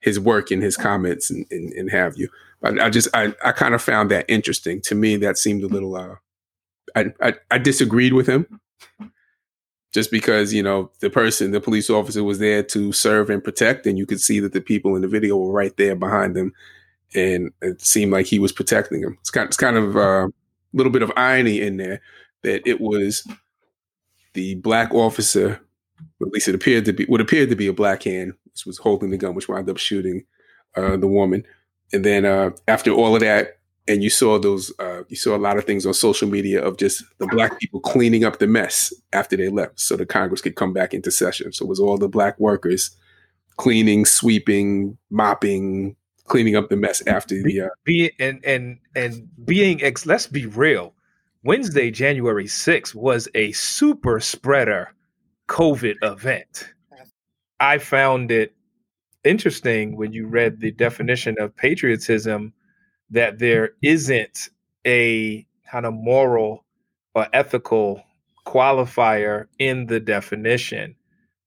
his 0.00 0.18
work 0.18 0.50
and 0.50 0.62
his 0.62 0.76
comments 0.76 1.30
and, 1.30 1.46
and, 1.50 1.72
and 1.72 1.90
have 1.90 2.16
you. 2.16 2.28
But 2.60 2.80
I 2.80 2.90
just 2.90 3.08
I, 3.14 3.34
I 3.44 3.52
kind 3.52 3.74
of 3.74 3.82
found 3.82 4.10
that 4.10 4.26
interesting. 4.28 4.80
To 4.82 4.94
me, 4.94 5.16
that 5.16 5.38
seemed 5.38 5.64
a 5.64 5.68
little 5.68 5.96
uh, 5.96 6.16
I, 6.94 7.12
I, 7.20 7.34
I 7.50 7.58
disagreed 7.58 8.12
with 8.12 8.26
him 8.26 8.60
just 9.92 10.10
because 10.10 10.52
you 10.52 10.62
know 10.62 10.90
the 11.00 11.10
person 11.10 11.50
the 11.50 11.60
police 11.60 11.90
officer 11.90 12.24
was 12.24 12.38
there 12.38 12.62
to 12.62 12.92
serve 12.92 13.30
and 13.30 13.44
protect 13.44 13.86
and 13.86 13.98
you 13.98 14.06
could 14.06 14.20
see 14.20 14.40
that 14.40 14.52
the 14.52 14.60
people 14.60 14.96
in 14.96 15.02
the 15.02 15.08
video 15.08 15.36
were 15.36 15.52
right 15.52 15.76
there 15.76 15.94
behind 15.94 16.34
them 16.34 16.52
and 17.14 17.52
it 17.60 17.80
seemed 17.80 18.12
like 18.12 18.26
he 18.26 18.38
was 18.38 18.52
protecting 18.52 19.02
them 19.02 19.16
it's 19.20 19.30
kind, 19.30 19.46
it's 19.46 19.56
kind 19.56 19.76
of 19.76 19.96
uh, 19.96 20.28
little 20.72 20.92
bit 20.92 21.02
of 21.02 21.12
irony 21.16 21.60
in 21.60 21.76
there 21.76 22.00
that 22.42 22.66
it 22.66 22.80
was 22.80 23.26
the 24.34 24.54
black 24.56 24.92
officer 24.94 25.60
at 26.20 26.28
least 26.28 26.48
it 26.48 26.54
appeared 26.54 26.84
to 26.84 26.92
be 26.92 27.04
what 27.04 27.20
appeared 27.20 27.50
to 27.50 27.56
be 27.56 27.66
a 27.66 27.72
black 27.72 28.02
hand 28.02 28.32
which 28.44 28.66
was 28.66 28.78
holding 28.78 29.10
the 29.10 29.16
gun 29.16 29.34
which 29.34 29.48
wound 29.48 29.68
up 29.68 29.78
shooting 29.78 30.24
uh, 30.76 30.96
the 30.96 31.06
woman. 31.06 31.44
And 31.92 32.04
then 32.04 32.24
uh, 32.24 32.50
after 32.68 32.90
all 32.90 33.14
of 33.14 33.20
that 33.20 33.58
and 33.88 34.02
you 34.02 34.10
saw 34.10 34.38
those 34.38 34.72
uh, 34.78 35.02
you 35.08 35.16
saw 35.16 35.36
a 35.36 35.38
lot 35.38 35.58
of 35.58 35.64
things 35.64 35.84
on 35.84 35.94
social 35.94 36.28
media 36.28 36.62
of 36.62 36.76
just 36.76 37.04
the 37.18 37.26
black 37.26 37.58
people 37.58 37.80
cleaning 37.80 38.24
up 38.24 38.38
the 38.38 38.46
mess 38.46 38.92
after 39.12 39.36
they 39.36 39.48
left 39.48 39.80
so 39.80 39.96
the 39.96 40.06
congress 40.06 40.40
could 40.40 40.56
come 40.56 40.72
back 40.72 40.94
into 40.94 41.10
session. 41.10 41.52
So 41.52 41.64
it 41.64 41.68
was 41.68 41.80
all 41.80 41.98
the 41.98 42.08
black 42.08 42.38
workers 42.38 42.96
cleaning 43.56 44.04
sweeping 44.04 44.96
mopping 45.10 45.96
cleaning 46.24 46.56
up 46.56 46.68
the 46.68 46.76
mess 46.76 47.02
after 47.06 47.42
the 47.42 47.62
uh, 47.62 47.68
be 47.84 48.12
and 48.18 48.44
and 48.44 48.78
and 48.94 49.28
being 49.44 49.82
ex 49.82 50.06
let's 50.06 50.26
be 50.26 50.46
real. 50.46 50.94
Wednesday 51.44 51.90
january 51.90 52.44
6th 52.44 52.94
was 52.94 53.28
a 53.34 53.50
super 53.52 54.20
spreader 54.20 54.94
covid 55.48 55.96
event. 56.02 56.72
I 57.58 57.78
found 57.78 58.30
it 58.30 58.54
interesting 59.24 59.96
when 59.96 60.12
you 60.12 60.26
read 60.26 60.60
the 60.60 60.72
definition 60.72 61.36
of 61.38 61.56
patriotism 61.56 62.52
that 63.10 63.38
there 63.38 63.70
isn't 63.82 64.48
a 64.86 65.46
kind 65.70 65.86
of 65.86 65.94
moral 65.94 66.64
or 67.14 67.28
ethical 67.32 68.02
qualifier 68.46 69.46
in 69.58 69.86
the 69.86 70.00
definition, 70.00 70.96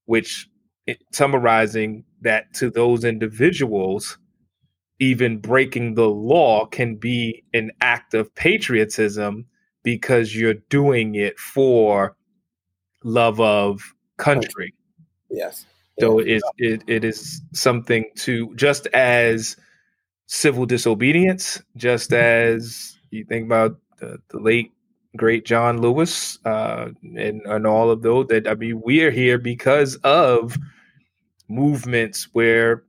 which 0.06 0.48
it, 0.86 0.98
summarizing 1.12 2.04
that 2.22 2.52
to 2.54 2.70
those 2.70 3.04
individuals, 3.04 4.18
even 4.98 5.38
breaking 5.38 5.94
the 5.94 6.08
law 6.08 6.66
can 6.66 6.96
be 6.96 7.44
an 7.52 7.70
act 7.80 8.14
of 8.14 8.34
patriotism 8.34 9.46
because 9.82 10.34
you're 10.34 10.54
doing 10.54 11.14
it 11.14 11.38
for 11.38 12.16
love 13.04 13.40
of 13.40 13.82
country. 14.16 14.74
Yes. 15.30 15.66
So 15.98 16.18
it, 16.18 16.42
it, 16.58 16.82
it 16.86 17.04
is 17.04 17.40
something 17.52 18.04
to 18.16 18.54
just 18.54 18.86
as 18.88 19.56
civil 20.26 20.66
disobedience, 20.66 21.62
just 21.76 22.12
as 22.12 22.98
you 23.10 23.24
think 23.24 23.46
about 23.46 23.78
the, 23.98 24.18
the 24.28 24.38
late 24.38 24.72
great 25.16 25.46
John 25.46 25.80
Lewis 25.80 26.38
uh, 26.44 26.88
and 27.02 27.40
and 27.42 27.66
all 27.66 27.90
of 27.90 28.02
those. 28.02 28.26
That 28.28 28.46
I 28.46 28.54
mean, 28.54 28.82
we 28.84 29.02
are 29.02 29.10
here 29.10 29.38
because 29.38 29.96
of 29.96 30.58
movements 31.48 32.28
where 32.32 32.84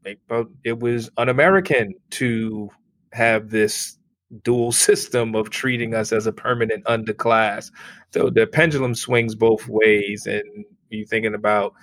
it 0.63 0.79
was 0.79 1.09
un-American 1.17 1.93
to 2.11 2.69
have 3.13 3.49
this 3.49 3.97
dual 4.43 4.71
system 4.87 5.35
of 5.35 5.49
treating 5.49 5.93
us 5.93 6.11
as 6.11 6.27
a 6.27 6.33
permanent 6.33 6.83
underclass. 6.85 7.71
So 8.13 8.29
the 8.29 8.47
pendulum 8.47 8.95
swings 8.95 9.35
both 9.35 9.67
ways, 9.67 10.25
and 10.25 10.65
you 10.89 11.05
thinking 11.05 11.35
about 11.35 11.73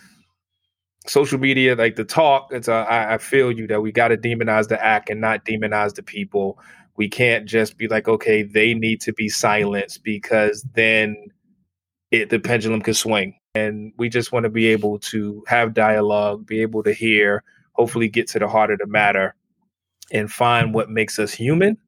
social 1.07 1.39
media, 1.39 1.77
like 1.77 1.97
the 1.97 2.05
talk, 2.05 2.49
it's 2.51 2.69
a, 2.69 2.73
I, 2.73 3.15
I 3.15 3.19
feel 3.19 3.53
you 3.53 3.67
that 3.69 3.83
we 3.83 3.93
got 3.93 4.09
to 4.09 4.17
demonize 4.17 4.69
the 4.69 4.83
act 4.83 5.11
and 5.11 5.21
not 5.21 5.45
demonize 5.45 5.95
the 5.95 6.03
people. 6.03 6.59
We 6.97 7.09
can't 7.09 7.47
just 7.47 7.77
be 7.77 7.89
like, 7.89 8.09
okay, 8.09 8.43
they 8.43 8.73
need 8.73 9.01
to 9.03 9.13
be 9.13 9.29
silenced 9.29 10.03
because 10.03 10.65
then 10.75 11.17
it 12.11 12.31
the 12.31 12.39
pendulum 12.39 12.81
could 12.81 12.97
swing. 12.97 13.35
And 13.55 13.93
we 13.97 14.09
just 14.09 14.33
want 14.33 14.45
to 14.45 14.51
be 14.51 14.67
able 14.67 14.99
to 15.01 15.45
have 15.47 15.75
dialogue, 15.75 16.47
be 16.47 16.63
able 16.63 16.83
to 16.83 16.93
hear, 16.93 17.45
hopefully 17.73 18.09
get 18.09 18.29
to 18.29 18.39
the 18.39 18.49
heart 18.49 18.71
of 18.71 18.79
the 18.79 18.87
matter 18.87 19.35
and 20.13 20.31
find 20.31 20.75
what 20.75 20.91
makes 20.91 21.19
us 21.19 21.33
human 21.33 21.79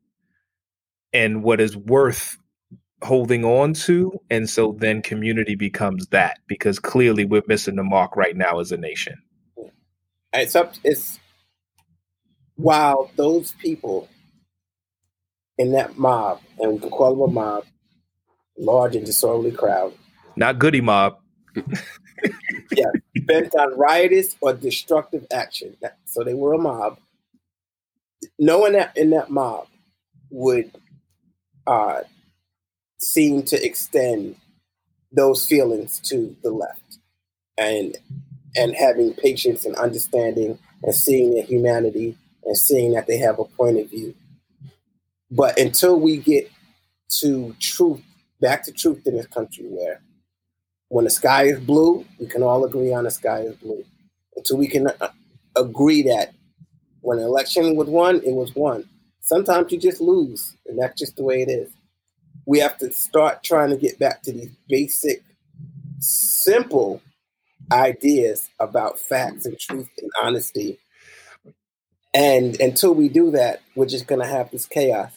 and 1.13 1.43
what 1.43 1.61
is 1.61 1.77
worth 1.77 2.39
holding 3.03 3.45
on 3.45 3.75
to 3.75 4.19
and 4.31 4.49
so 4.49 4.75
then 4.79 5.03
community 5.03 5.55
becomes 5.55 6.07
that 6.09 6.39
because 6.47 6.79
clearly 6.79 7.27
we're 7.27 7.43
missing 7.47 7.77
the 7.77 7.83
mark 7.83 8.17
right 8.17 8.37
now 8.37 8.59
as 8.59 8.73
a 8.73 8.77
nation 8.77 9.23
It's 10.33 10.55
up. 10.55 10.75
It's 10.85 11.19
while 12.57 13.11
those 13.17 13.53
people 13.53 14.09
in 15.59 15.73
that 15.73 15.97
mob, 15.97 16.41
and 16.59 16.75
we 16.75 16.79
can 16.79 16.91
call 16.91 17.13
them 17.13 17.31
a 17.31 17.33
mob, 17.33 17.65
large 18.59 18.97
and 18.97 19.07
disorderly 19.07 19.53
crowd, 19.53 19.95
not 20.37 20.59
Goodie 20.59 20.81
Mob. 20.81 21.19
yeah, 22.73 22.91
bent 23.23 23.55
on 23.55 23.79
riotous 23.79 24.37
or 24.41 24.53
destructive 24.53 25.27
action. 25.33 25.77
So 26.05 26.25
they 26.25 26.35
were 26.35 26.55
a 26.55 26.59
mob. 26.59 26.99
No 28.39 28.59
one 28.61 28.77
in 28.97 29.11
that 29.11 29.31
mob 29.31 29.69
would 30.31 30.71
uh, 31.67 32.01
seem 32.99 33.43
to 33.45 33.65
extend 33.65 34.37
those 35.13 35.47
feelings 35.47 36.01
to 36.01 36.37
the 36.43 36.51
left, 36.51 36.99
and 37.57 37.97
and 38.55 38.75
having 38.75 39.15
patience 39.15 39.65
and 39.65 39.77
understanding 39.77 40.59
and 40.83 40.95
seeing 40.95 41.35
their 41.35 41.45
humanity 41.45 42.17
and 42.45 42.57
seeing 42.57 42.93
that 42.93 43.07
they 43.07 43.19
have 43.19 43.39
a 43.39 43.45
point 43.45 43.79
of 43.79 43.91
view. 43.91 44.15
But 45.31 45.59
until 45.59 45.99
we 45.99 46.19
get 46.19 46.51
to 47.21 47.55
truth, 47.61 48.03
back 48.41 48.65
to 48.65 48.73
truth 48.73 49.07
in 49.07 49.17
this 49.17 49.27
country, 49.27 49.67
where 49.67 50.01
when 50.89 51.05
the 51.05 51.11
sky 51.11 51.45
is 51.45 51.59
blue, 51.61 52.05
we 52.19 52.27
can 52.27 52.43
all 52.43 52.65
agree 52.65 52.93
on 52.93 53.05
the 53.05 53.11
sky 53.11 53.41
is 53.41 53.57
blue. 53.57 53.85
Until 54.37 54.59
we 54.59 54.69
can 54.69 54.89
uh, 54.89 55.09
agree 55.57 56.03
that 56.03 56.33
when 57.01 57.19
an 57.19 57.25
election 57.25 57.77
was 57.77 57.89
won, 57.89 58.17
it 58.17 58.33
was 58.33 58.55
won. 58.55 58.89
Sometimes 59.21 59.73
you 59.73 59.79
just 59.79 60.01
lose, 60.01 60.55
and 60.67 60.79
that's 60.79 60.99
just 60.99 61.17
the 61.17 61.25
way 61.25 61.43
it 61.43 61.49
is. 61.49 61.71
We 62.47 62.61
have 62.61 62.79
to 62.79 62.93
start 62.93 63.43
trying 63.43 63.71
to 63.71 63.77
get 63.77 63.99
back 63.99 64.23
to 64.23 64.33
these 64.33 64.51
basic, 64.69 65.23
simple 65.99 67.03
ideas 67.73 68.49
about 68.61 68.99
facts 68.99 69.47
and 69.47 69.59
truth 69.59 69.89
and 69.99 70.11
honesty. 70.23 70.79
And 72.15 72.59
until 72.61 72.95
we 72.95 73.09
do 73.09 73.33
that, 73.33 73.63
we're 73.75 73.87
just 73.87 74.07
going 74.07 74.21
to 74.21 74.27
have 74.27 74.51
this 74.51 74.67
chaos. 74.67 75.11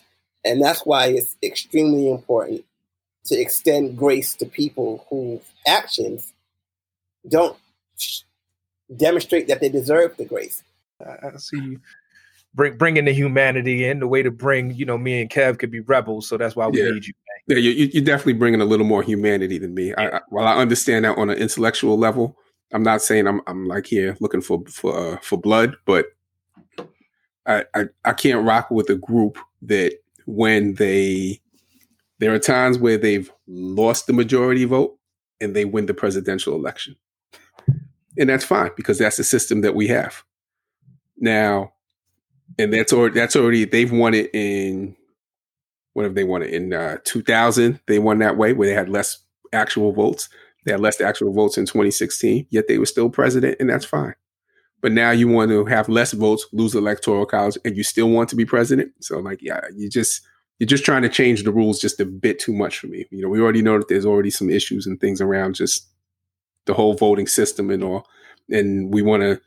And 0.44 0.62
that's 0.62 0.86
why 0.86 1.08
it's 1.08 1.36
extremely 1.44 2.10
important 2.10 2.66
to 3.26 3.40
extend 3.40 3.98
grace 3.98 4.36
to 4.36 4.46
people 4.46 5.06
whose 5.10 5.42
actions 5.68 6.34
don't 7.28 7.58
demonstrate 8.96 9.48
that 9.48 9.60
they 9.60 9.70
deserve 9.70 10.16
the 10.18 10.26
grace. 10.26 10.64
I 11.02 11.38
see 11.38 11.58
you 11.58 11.80
bring 12.56 12.78
bringing 12.78 13.06
the 13.06 13.14
humanity 13.14 13.86
in 13.86 14.00
the 14.00 14.08
way 14.08 14.24
to 14.24 14.32
bring 14.32 14.74
you 14.74 14.86
know 14.86 14.98
me 14.98 15.22
and 15.22 15.30
Kev 15.30 15.60
could 15.60 15.72
be 15.72 15.80
rebels, 15.82 16.28
so 16.28 16.38
that's 16.38 16.56
why 16.56 16.68
we 16.68 16.80
yeah. 16.80 16.92
need 16.92 17.06
you. 17.06 17.14
Man. 17.48 17.58
Yeah, 17.58 17.72
you, 17.72 17.90
you're 17.94 18.04
definitely 18.04 18.34
bringing 18.34 18.62
a 18.62 18.66
little 18.66 18.86
more 18.86 19.02
humanity 19.02 19.58
than 19.58 19.74
me. 19.74 19.94
I, 19.96 20.18
I, 20.18 20.22
while 20.30 20.48
I 20.48 20.56
understand 20.56 21.06
that 21.06 21.18
on 21.18 21.30
an 21.30 21.38
intellectual 21.38 21.98
level, 21.98 22.38
I'm 22.74 22.84
not 22.84 23.02
saying 23.02 23.28
I'm 23.28 23.42
I'm 23.48 23.68
like 23.68 23.86
here 23.86 24.18
looking 24.20 24.42
for 24.42 24.64
for 24.68 24.98
uh, 24.98 25.18
for 25.22 25.38
blood, 25.38 25.76
but 25.86 26.08
I, 27.46 27.66
I 27.74 27.86
I 28.06 28.14
can't 28.14 28.46
rock 28.46 28.72
with 28.72 28.90
a 28.90 28.96
group 28.96 29.38
that 29.64 29.94
when 30.26 30.76
they 30.76 31.42
there 32.20 32.34
are 32.34 32.40
times 32.40 32.78
where 32.78 32.98
they've 32.98 33.32
lost 33.48 34.08
the 34.08 34.14
majority 34.14 34.66
vote 34.66 34.98
and 35.42 35.56
they 35.56 35.66
win 35.66 35.86
the 35.86 35.94
presidential 35.94 36.54
election. 36.54 36.96
And 38.18 38.30
that's 38.30 38.44
fine 38.44 38.72
because 38.76 38.98
that's 38.98 39.18
the 39.18 39.24
system 39.24 39.62
that 39.62 39.76
we 39.76 39.88
have. 39.88 40.24
Now, 41.18 41.74
and 42.58 42.74
that's 42.74 42.94
already 42.94 43.16
that's 43.16 43.36
already 43.36 43.66
they've 43.66 43.92
won 43.92 44.14
it 44.14 44.30
in 44.34 44.96
what 45.94 46.04
have 46.04 46.16
they 46.16 46.24
won 46.24 46.42
it 46.42 46.54
in 46.54 46.74
uh, 46.74 46.98
2000 47.04 47.80
they 47.88 48.00
won 48.00 48.20
that 48.20 48.38
way 48.38 48.54
where 48.54 48.68
they 48.68 48.74
had 48.74 48.90
less 48.90 49.20
actual 49.54 49.92
votes 49.92 50.30
they 50.66 50.72
had 50.72 50.82
less 50.82 51.00
actual 51.02 51.34
votes 51.34 51.58
in 51.58 51.66
2016 51.66 52.48
yet 52.50 52.68
they 52.68 52.78
were 52.78 52.86
still 52.86 53.10
president 53.10 53.56
and 53.60 53.70
that's 53.70 53.86
fine 53.86 54.16
but 54.82 54.92
now 54.92 55.12
you 55.12 55.28
want 55.28 55.52
to 55.52 55.66
have 55.66 55.90
less 55.90 56.14
votes 56.14 56.48
lose 56.52 56.74
electoral 56.76 57.26
college 57.26 57.58
and 57.66 57.78
you 57.78 57.84
still 57.84 58.10
want 58.10 58.30
to 58.30 58.36
be 58.36 58.46
president 58.46 58.92
so 59.00 59.20
like 59.20 59.42
yeah 59.42 59.62
you 59.76 59.90
just 59.90 60.22
you're 60.60 60.68
just 60.68 60.86
trying 60.86 61.02
to 61.02 61.10
change 61.10 61.44
the 61.44 61.52
rules 61.52 61.80
just 61.80 62.00
a 62.00 62.06
bit 62.06 62.38
too 62.38 62.54
much 62.54 62.80
for 62.80 62.88
me. 62.88 63.06
You 63.12 63.22
know, 63.22 63.30
we 63.30 63.40
already 63.40 63.62
know 63.62 63.78
that 63.78 63.88
there's 63.88 64.06
already 64.06 64.30
some 64.30 64.50
issues 64.50 64.86
and 64.86 65.00
things 65.00 65.22
around 65.22 65.56
just 65.56 65.88
the 66.66 66.74
whole 66.74 66.94
voting 66.94 67.28
system 67.28 67.70
and 67.70 67.84
all. 67.84 68.06
And 68.50 68.94
we 68.94 69.02
want 69.02 69.24
to, 69.24 69.42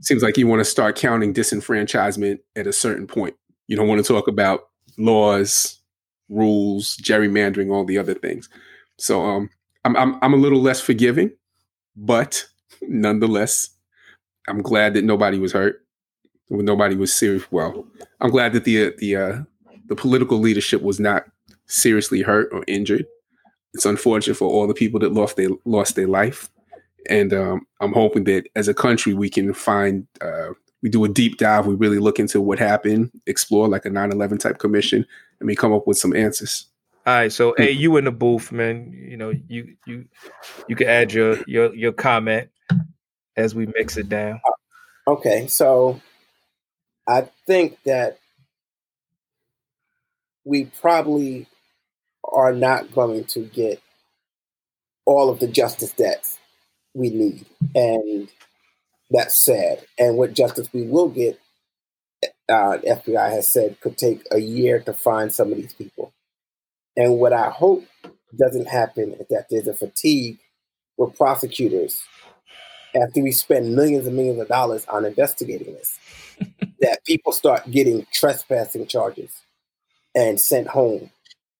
seems 0.00 0.22
like 0.22 0.36
you 0.36 0.46
want 0.46 0.60
to 0.60 0.64
start 0.64 0.96
counting 0.96 1.32
disenfranchisement 1.32 2.40
at 2.56 2.66
a 2.66 2.72
certain 2.72 3.06
point. 3.06 3.34
You 3.68 3.76
don't 3.76 3.88
want 3.88 4.04
to 4.04 4.12
talk 4.12 4.28
about 4.28 4.68
laws, 4.98 5.80
rules, 6.28 6.96
gerrymandering, 6.98 7.72
all 7.72 7.84
the 7.84 7.98
other 7.98 8.14
things. 8.14 8.48
So 8.98 9.24
um, 9.24 9.50
I'm, 9.84 9.96
I'm, 9.96 10.18
I'm 10.22 10.34
a 10.34 10.38
little 10.38 10.60
less 10.60 10.80
forgiving, 10.80 11.32
but 11.96 12.46
nonetheless, 12.82 13.70
I'm 14.46 14.60
glad 14.60 14.92
that 14.94 15.04
nobody 15.04 15.38
was 15.38 15.52
hurt. 15.52 15.80
Nobody 16.50 16.94
was 16.94 17.12
serious. 17.12 17.50
Well, 17.50 17.86
I'm 18.20 18.30
glad 18.30 18.52
that 18.52 18.64
the 18.64 18.94
the 18.98 19.16
uh, 19.16 19.38
the 19.86 19.96
political 19.96 20.38
leadership 20.38 20.82
was 20.82 21.00
not 21.00 21.24
seriously 21.66 22.22
hurt 22.22 22.48
or 22.52 22.64
injured. 22.66 23.06
It's 23.72 23.86
unfortunate 23.86 24.36
for 24.36 24.48
all 24.48 24.66
the 24.66 24.74
people 24.74 25.00
that 25.00 25.12
lost 25.12 25.36
their 25.36 25.48
lost 25.64 25.96
their 25.96 26.06
life, 26.06 26.50
and 27.08 27.32
um, 27.32 27.66
I'm 27.80 27.92
hoping 27.92 28.24
that 28.24 28.48
as 28.54 28.68
a 28.68 28.74
country 28.74 29.14
we 29.14 29.28
can 29.28 29.52
find 29.52 30.06
uh, 30.20 30.50
we 30.82 30.90
do 30.90 31.04
a 31.04 31.08
deep 31.08 31.38
dive. 31.38 31.66
We 31.66 31.74
really 31.74 31.98
look 31.98 32.20
into 32.20 32.40
what 32.40 32.58
happened, 32.58 33.10
explore 33.26 33.68
like 33.68 33.84
a 33.84 33.90
9/11 33.90 34.38
type 34.38 34.58
commission, 34.58 35.04
and 35.40 35.46
we 35.46 35.56
come 35.56 35.72
up 35.72 35.86
with 35.86 35.98
some 35.98 36.14
answers. 36.14 36.66
All 37.06 37.14
right, 37.14 37.32
so 37.32 37.54
hey, 37.56 37.70
you 37.70 37.96
in 37.96 38.04
the 38.04 38.12
booth, 38.12 38.52
man. 38.52 38.92
You 38.92 39.16
know, 39.16 39.32
you 39.48 39.76
you 39.86 40.06
you 40.68 40.76
can 40.76 40.86
add 40.86 41.12
your 41.12 41.38
your 41.46 41.74
your 41.74 41.92
comment 41.92 42.50
as 43.36 43.54
we 43.54 43.66
mix 43.66 43.96
it 43.96 44.08
down. 44.08 44.40
Okay, 45.06 45.46
so 45.48 46.00
I 47.06 47.28
think 47.46 47.82
that 47.84 48.18
we 50.44 50.64
probably 50.80 51.46
are 52.32 52.52
not 52.52 52.92
going 52.92 53.24
to 53.24 53.40
get 53.40 53.80
all 55.06 55.28
of 55.28 55.40
the 55.40 55.48
justice 55.48 55.92
that 55.92 56.26
we 56.94 57.10
need. 57.10 57.46
And 57.74 58.30
that's 59.10 59.36
sad. 59.36 59.84
And 59.98 60.16
what 60.16 60.34
justice 60.34 60.68
we 60.72 60.82
will 60.82 61.08
get, 61.08 61.38
uh, 62.48 62.78
FBI 62.86 63.30
has 63.30 63.48
said, 63.48 63.80
could 63.80 63.98
take 63.98 64.22
a 64.30 64.38
year 64.38 64.80
to 64.80 64.92
find 64.92 65.32
some 65.32 65.50
of 65.50 65.56
these 65.56 65.74
people. 65.74 66.12
And 66.96 67.18
what 67.18 67.32
I 67.32 67.50
hope 67.50 67.84
doesn't 68.36 68.68
happen 68.68 69.12
is 69.12 69.26
that 69.30 69.46
there's 69.50 69.68
a 69.68 69.74
fatigue 69.74 70.38
with 70.96 71.16
prosecutors 71.16 72.02
after 72.94 73.20
we 73.22 73.32
spend 73.32 73.74
millions 73.74 74.06
and 74.06 74.16
millions 74.16 74.40
of 74.40 74.48
dollars 74.48 74.84
on 74.86 75.04
investigating 75.04 75.74
this, 75.74 75.98
that 76.80 77.04
people 77.04 77.32
start 77.32 77.68
getting 77.70 78.06
trespassing 78.12 78.86
charges 78.86 79.43
and 80.14 80.40
sent 80.40 80.68
home 80.68 81.10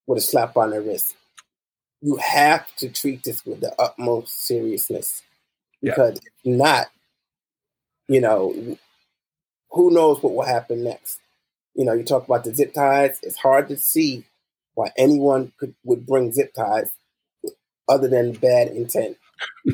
with 0.07 0.19
a 0.19 0.23
slap 0.23 0.57
on 0.57 0.71
the 0.71 0.81
wrist. 0.81 1.17
You 2.01 2.17
have 2.17 2.75
to 2.77 2.89
treat 2.89 3.25
this 3.25 3.45
with 3.47 3.61
the 3.61 3.75
utmost 3.81 4.47
seriousness 4.47 5.23
because 5.83 6.21
yeah. 6.23 6.53
if 6.53 6.59
not, 6.59 6.87
you 8.09 8.21
know, 8.21 8.77
who 9.71 9.91
knows 9.91 10.23
what 10.23 10.35
will 10.35 10.45
happen 10.45 10.85
next. 10.85 11.21
You 11.75 11.85
know, 11.85 11.93
you 11.93 12.05
talk 12.05 12.27
about 12.27 12.45
the 12.45 12.55
zip 12.55 12.75
ties. 12.75 13.19
It's 13.23 13.39
hard 13.39 13.69
to 13.69 13.77
see 13.77 14.25
why 14.75 14.91
anyone 14.97 15.53
could 15.59 15.75
would 15.85 16.07
bring 16.07 16.33
zip 16.33 16.53
ties 16.55 16.91
other 17.89 18.09
than 18.09 18.33
bad 18.33 18.69
intent. 18.69 19.17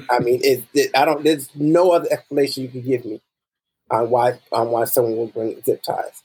I 0.08 0.20
mean, 0.20 0.40
it, 0.44 0.64
it, 0.72 0.90
I 0.96 1.04
don't. 1.04 1.22
There's 1.22 1.54
no 1.54 1.90
other 1.90 2.08
explanation 2.10 2.62
you 2.62 2.68
can 2.70 2.82
give 2.82 3.04
me 3.04 3.20
on 3.90 4.10
why 4.10 4.38
on 4.52 4.70
why 4.70 4.84
someone 4.84 5.16
would 5.16 5.34
bring 5.34 5.60
zip 5.64 5.82
ties. 5.82 6.22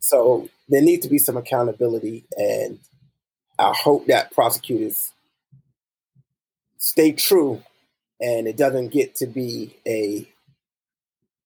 So 0.00 0.48
there 0.68 0.82
needs 0.82 1.04
to 1.04 1.10
be 1.10 1.18
some 1.18 1.36
accountability, 1.36 2.24
and 2.36 2.78
I 3.58 3.72
hope 3.74 4.06
that 4.06 4.32
prosecutors 4.32 5.12
stay 6.78 7.12
true, 7.12 7.62
and 8.20 8.46
it 8.46 8.56
doesn't 8.56 8.88
get 8.88 9.16
to 9.16 9.26
be 9.26 9.76
a 9.86 10.28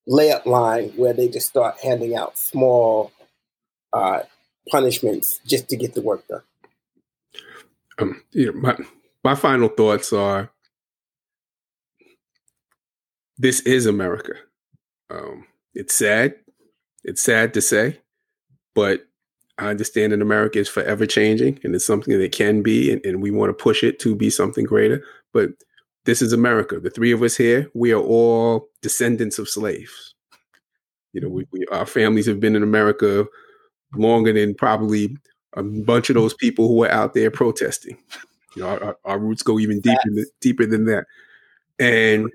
layup 0.08 0.46
line 0.46 0.90
where 0.90 1.12
they 1.12 1.28
just 1.28 1.48
start 1.48 1.76
handing 1.82 2.14
out 2.14 2.36
small 2.36 3.12
uh, 3.92 4.20
punishments 4.70 5.40
just 5.46 5.68
to 5.68 5.76
get 5.76 5.94
the 5.94 6.02
work 6.02 6.26
done. 6.28 6.42
Um, 7.98 8.22
my 8.54 8.76
my 9.24 9.34
final 9.34 9.68
thoughts 9.68 10.12
are: 10.12 10.50
this 13.38 13.60
is 13.60 13.86
America. 13.86 14.34
Um, 15.10 15.46
it's 15.74 15.94
sad. 15.94 16.36
It's 17.04 17.22
sad 17.22 17.54
to 17.54 17.60
say, 17.60 17.98
but 18.74 19.06
I 19.58 19.68
understand 19.68 20.12
that 20.12 20.22
America 20.22 20.58
is 20.58 20.68
forever 20.68 21.06
changing 21.06 21.60
and 21.62 21.74
it's 21.74 21.84
something 21.84 22.18
that 22.18 22.32
can 22.32 22.62
be, 22.62 22.92
and, 22.92 23.04
and 23.04 23.22
we 23.22 23.30
want 23.30 23.50
to 23.50 23.62
push 23.62 23.84
it 23.84 23.98
to 24.00 24.16
be 24.16 24.30
something 24.30 24.64
greater. 24.64 25.04
But 25.32 25.50
this 26.04 26.22
is 26.22 26.32
America. 26.32 26.80
The 26.80 26.90
three 26.90 27.12
of 27.12 27.22
us 27.22 27.36
here, 27.36 27.70
we 27.74 27.92
are 27.92 28.00
all 28.00 28.68
descendants 28.80 29.38
of 29.38 29.48
slaves. 29.48 30.14
You 31.12 31.20
know, 31.20 31.28
we, 31.28 31.46
we 31.52 31.66
our 31.70 31.86
families 31.86 32.26
have 32.26 32.40
been 32.40 32.56
in 32.56 32.62
America 32.62 33.26
longer 33.94 34.32
than 34.32 34.54
probably 34.54 35.16
a 35.54 35.62
bunch 35.62 36.08
of 36.08 36.14
those 36.14 36.34
people 36.34 36.66
who 36.66 36.84
are 36.84 36.90
out 36.90 37.14
there 37.14 37.30
protesting. 37.30 37.98
You 38.56 38.62
know, 38.62 38.68
our, 38.68 38.96
our 39.04 39.18
roots 39.18 39.42
go 39.42 39.58
even 39.58 39.80
deeper 39.80 40.00
than, 40.12 40.24
deeper 40.40 40.66
than 40.66 40.86
that. 40.86 41.04
And 41.78 42.30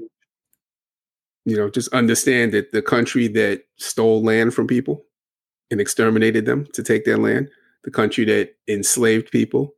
you 1.45 1.55
know, 1.55 1.69
just 1.69 1.91
understand 1.93 2.51
that 2.53 2.71
the 2.71 2.81
country 2.81 3.27
that 3.29 3.63
stole 3.77 4.21
land 4.21 4.53
from 4.53 4.67
people 4.67 5.03
and 5.71 5.81
exterminated 5.81 6.45
them 6.45 6.65
to 6.73 6.83
take 6.83 7.05
their 7.05 7.17
land, 7.17 7.49
the 7.83 7.91
country 7.91 8.25
that 8.25 8.55
enslaved 8.67 9.31
people, 9.31 9.73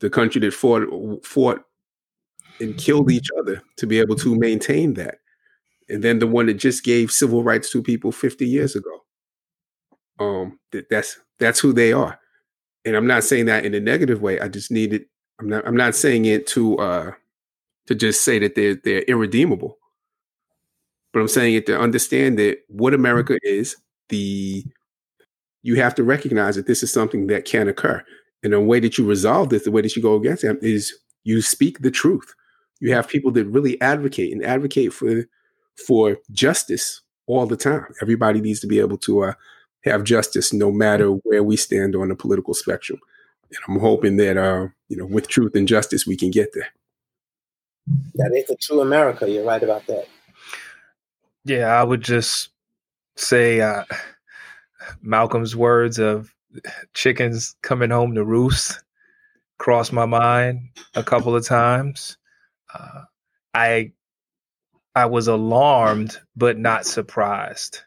the 0.00 0.10
country 0.10 0.40
that 0.40 0.54
fought 0.54 0.84
fought 1.24 1.64
and 2.60 2.76
killed 2.76 3.10
each 3.10 3.28
other 3.38 3.62
to 3.76 3.86
be 3.86 3.98
able 3.98 4.16
to 4.16 4.34
maintain 4.34 4.94
that. 4.94 5.18
And 5.88 6.02
then 6.02 6.18
the 6.18 6.26
one 6.26 6.46
that 6.46 6.54
just 6.54 6.84
gave 6.84 7.10
civil 7.10 7.42
rights 7.42 7.70
to 7.70 7.82
people 7.82 8.12
50 8.12 8.46
years 8.46 8.76
ago. 8.76 9.04
Um, 10.18 10.58
that, 10.72 10.88
that's 10.90 11.18
that's 11.38 11.60
who 11.60 11.72
they 11.72 11.92
are. 11.92 12.18
And 12.84 12.96
I'm 12.96 13.06
not 13.06 13.24
saying 13.24 13.46
that 13.46 13.64
in 13.64 13.74
a 13.74 13.80
negative 13.80 14.20
way. 14.20 14.40
I 14.40 14.48
just 14.48 14.70
need 14.70 14.92
it. 14.92 15.06
I'm 15.40 15.48
not 15.48 15.66
I'm 15.66 15.76
not 15.76 15.94
saying 15.94 16.24
it 16.24 16.46
to 16.48 16.78
uh 16.78 17.12
to 17.86 17.94
just 17.94 18.24
say 18.24 18.38
that 18.40 18.54
they're 18.54 18.74
they're 18.74 19.02
irredeemable. 19.02 19.78
But 21.12 21.20
I'm 21.20 21.28
saying 21.28 21.54
it 21.54 21.66
to 21.66 21.78
understand 21.78 22.38
that 22.38 22.58
what 22.68 22.92
America 22.92 23.38
is, 23.42 23.76
the 24.08 24.64
you 25.62 25.76
have 25.76 25.94
to 25.96 26.04
recognize 26.04 26.56
that 26.56 26.66
this 26.66 26.82
is 26.82 26.92
something 26.92 27.26
that 27.26 27.44
can 27.44 27.68
occur. 27.68 28.02
And 28.42 28.52
the 28.52 28.60
way 28.60 28.80
that 28.80 28.98
you 28.98 29.04
resolve 29.04 29.48
this, 29.48 29.64
the 29.64 29.70
way 29.70 29.82
that 29.82 29.96
you 29.96 30.02
go 30.02 30.14
against 30.14 30.42
them, 30.42 30.58
is 30.62 30.94
you 31.24 31.42
speak 31.42 31.80
the 31.80 31.90
truth. 31.90 32.34
You 32.80 32.94
have 32.94 33.08
people 33.08 33.32
that 33.32 33.46
really 33.46 33.80
advocate 33.80 34.32
and 34.32 34.44
advocate 34.44 34.92
for 34.92 35.24
for 35.86 36.18
justice 36.30 37.02
all 37.26 37.46
the 37.46 37.56
time. 37.56 37.86
Everybody 38.00 38.40
needs 38.40 38.60
to 38.60 38.66
be 38.66 38.78
able 38.80 38.98
to 38.98 39.24
uh, 39.24 39.32
have 39.84 40.04
justice 40.04 40.52
no 40.52 40.70
matter 40.70 41.08
where 41.10 41.42
we 41.42 41.56
stand 41.56 41.94
on 41.94 42.08
the 42.08 42.16
political 42.16 42.54
spectrum. 42.54 43.00
And 43.50 43.58
I'm 43.68 43.80
hoping 43.80 44.16
that 44.18 44.36
uh, 44.36 44.68
you 44.88 44.96
know, 44.96 45.06
with 45.06 45.28
truth 45.28 45.54
and 45.54 45.66
justice, 45.66 46.06
we 46.06 46.16
can 46.16 46.30
get 46.30 46.50
there. 46.54 46.68
That 48.14 48.32
is 48.36 48.50
a 48.50 48.56
true 48.56 48.80
America. 48.80 49.28
You're 49.28 49.44
right 49.44 49.62
about 49.62 49.86
that. 49.86 50.06
Yeah, 51.44 51.66
I 51.66 51.82
would 51.82 52.02
just 52.02 52.50
say 53.16 53.60
uh, 53.60 53.84
Malcolm's 55.02 55.54
words 55.56 55.98
of 55.98 56.34
chickens 56.94 57.54
coming 57.62 57.90
home 57.90 58.14
to 58.14 58.24
roost 58.24 58.82
crossed 59.58 59.92
my 59.92 60.06
mind 60.06 60.60
a 60.94 61.02
couple 61.02 61.34
of 61.36 61.44
times. 61.44 62.16
Uh, 62.72 63.02
I 63.54 63.92
I 64.94 65.06
was 65.06 65.28
alarmed 65.28 66.18
but 66.36 66.58
not 66.58 66.86
surprised. 66.86 67.82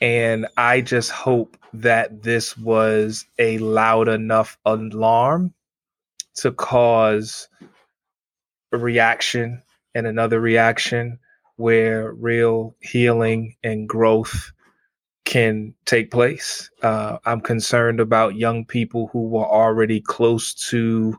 And 0.00 0.46
I 0.56 0.80
just 0.80 1.10
hope 1.10 1.56
that 1.74 2.22
this 2.22 2.56
was 2.56 3.26
a 3.38 3.58
loud 3.58 4.08
enough 4.08 4.58
alarm 4.64 5.54
to 6.36 6.52
cause 6.52 7.48
a 8.72 8.78
reaction 8.78 9.62
and 9.94 10.06
another 10.06 10.40
reaction 10.40 11.18
where 11.56 12.12
real 12.12 12.74
healing 12.80 13.56
and 13.62 13.88
growth 13.88 14.52
can 15.24 15.74
take 15.84 16.10
place. 16.10 16.70
Uh, 16.82 17.18
I'm 17.24 17.40
concerned 17.40 18.00
about 18.00 18.36
young 18.36 18.64
people 18.64 19.08
who 19.12 19.28
were 19.28 19.46
already 19.46 20.00
close 20.00 20.54
to 20.70 21.16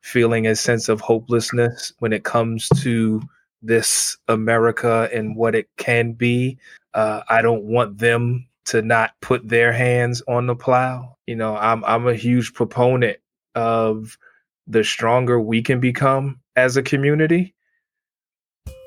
feeling 0.00 0.46
a 0.46 0.56
sense 0.56 0.88
of 0.88 1.00
hopelessness 1.00 1.92
when 2.00 2.12
it 2.12 2.24
comes 2.24 2.68
to 2.80 3.22
this 3.62 4.16
America 4.28 5.08
and 5.12 5.36
what 5.36 5.54
it 5.54 5.68
can 5.76 6.12
be. 6.12 6.58
Uh, 6.94 7.22
I 7.28 7.40
don't 7.42 7.64
want 7.64 7.98
them 7.98 8.48
to 8.64 8.82
not 8.82 9.12
put 9.20 9.48
their 9.48 9.72
hands 9.72 10.22
on 10.28 10.46
the 10.46 10.56
plow. 10.56 11.16
You 11.26 11.36
know, 11.36 11.56
I'm 11.56 11.84
I'm 11.84 12.06
a 12.06 12.14
huge 12.14 12.52
proponent 12.54 13.18
of 13.54 14.18
the 14.66 14.84
stronger 14.84 15.40
we 15.40 15.62
can 15.62 15.80
become 15.80 16.40
as 16.56 16.76
a 16.76 16.82
community. 16.82 17.54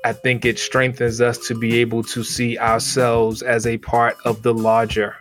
I 0.06 0.12
think 0.12 0.44
it 0.44 0.58
strengthens 0.58 1.20
us 1.20 1.36
to 1.48 1.54
be 1.56 1.80
able 1.80 2.04
to 2.04 2.22
see 2.22 2.56
ourselves 2.58 3.42
as 3.42 3.66
a 3.66 3.78
part 3.78 4.16
of 4.24 4.42
the 4.42 4.54
larger 4.54 5.16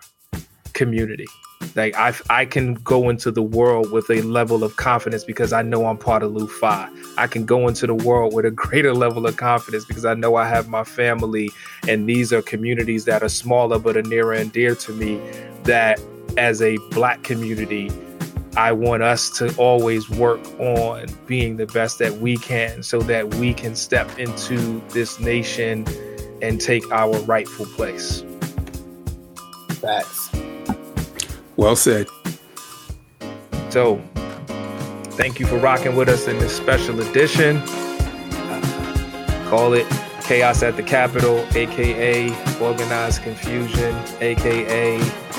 community. 0.74 1.26
Like 1.74 1.96
I, 1.96 2.14
I 2.30 2.46
can 2.46 2.76
go 2.76 3.10
into 3.10 3.32
the 3.32 3.42
world 3.42 3.92
with 3.92 4.10
a 4.12 4.22
level 4.22 4.64
of 4.64 4.76
confidence 4.76 5.24
because 5.24 5.54
I 5.54 5.64
know 5.64 5.88
I'm 5.88 5.98
part 5.98 6.22
of 6.22 6.34
Lu. 6.34 6.48
I 6.62 7.28
can 7.28 7.46
go 7.46 7.68
into 7.68 7.88
the 7.88 7.96
world 7.96 8.36
with 8.36 8.46
a 8.46 8.52
greater 8.66 8.94
level 8.94 9.26
of 9.26 9.38
confidence 9.38 9.86
because 9.86 10.06
I 10.06 10.14
know 10.14 10.36
I 10.36 10.48
have 10.48 10.70
my 10.70 10.84
family, 10.84 11.50
and 11.88 12.08
these 12.08 12.32
are 12.32 12.44
communities 12.44 13.06
that 13.06 13.24
are 13.24 13.30
smaller 13.30 13.80
but 13.80 13.98
are 13.98 14.04
nearer 14.04 14.34
and 14.34 14.52
dear 14.52 14.76
to 14.76 14.94
me. 14.94 15.20
That 15.64 16.00
as 16.38 16.62
a 16.62 16.78
Black 16.92 17.24
community, 17.24 17.90
I 18.58 18.72
want 18.72 19.04
us 19.04 19.30
to 19.38 19.54
always 19.58 20.10
work 20.10 20.40
on 20.60 21.08
being 21.28 21.58
the 21.58 21.66
best 21.68 22.00
that 22.00 22.14
we 22.14 22.38
can, 22.38 22.84
so 22.84 23.00
that 23.02 23.36
we 23.36 23.54
can 23.54 23.76
step 23.76 24.18
into 24.18 24.82
this 24.90 25.20
nation 25.20 25.86
and 26.42 26.60
take 26.62 26.90
our 26.92 27.18
rightful 27.22 27.66
place. 27.66 28.24
Facts. 29.82 30.30
Well 31.58 31.76
said. 31.76 32.08
So, 33.70 34.02
thank 35.18 35.40
you 35.40 35.46
for 35.46 35.58
rocking 35.58 35.96
with 35.96 36.08
us 36.08 36.28
in 36.28 36.40
this 36.40 36.56
special 36.56 37.02
edition. 37.02 37.62
call 39.48 39.74
it 39.74 39.86
Chaos 40.22 40.64
at 40.64 40.76
the 40.76 40.84
Capitol, 40.84 41.46
aka 41.56 42.32
Organized 42.60 43.22
Confusion, 43.22 43.96
aka 44.22 44.98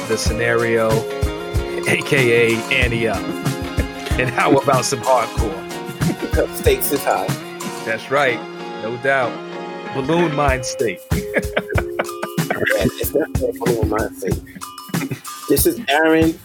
The 0.09 0.17
Scenario, 0.17 0.91
aka 1.87 2.57
Ante 2.73 3.07
Up. 3.07 3.23
And 4.19 4.29
how 4.29 4.57
about 4.57 4.85
some 4.85 4.99
hardcore? 5.01 5.55
Stakes 6.57 6.91
is 6.91 7.05
high. 7.05 7.29
That's 7.85 8.11
right, 8.11 8.41
no 8.83 8.97
doubt. 9.03 9.31
Buhloone 9.95 10.33
Mindstate. 10.33 10.99
it's 11.13 13.13
definitely 13.13 13.53
Buhloone 13.61 13.89
Mindstate. 13.89 15.49
This 15.49 15.65
is 15.65 15.81
Aaron. 15.89 16.37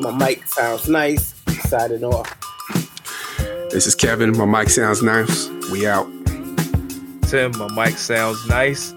My 0.00 0.10
mic 0.10 0.46
sounds 0.46 0.88
nice. 0.88 1.34
Signing 1.68 2.02
off. 2.04 2.34
This 3.70 3.86
is 3.86 3.94
Kevin. 3.94 4.34
My 4.38 4.46
mic 4.46 4.70
sounds 4.70 5.02
nice. 5.02 5.50
We 5.70 5.86
out. 5.86 6.06
Tim, 7.28 7.52
my 7.58 7.68
mic 7.74 7.98
sounds 7.98 8.46
nice. 8.48 8.94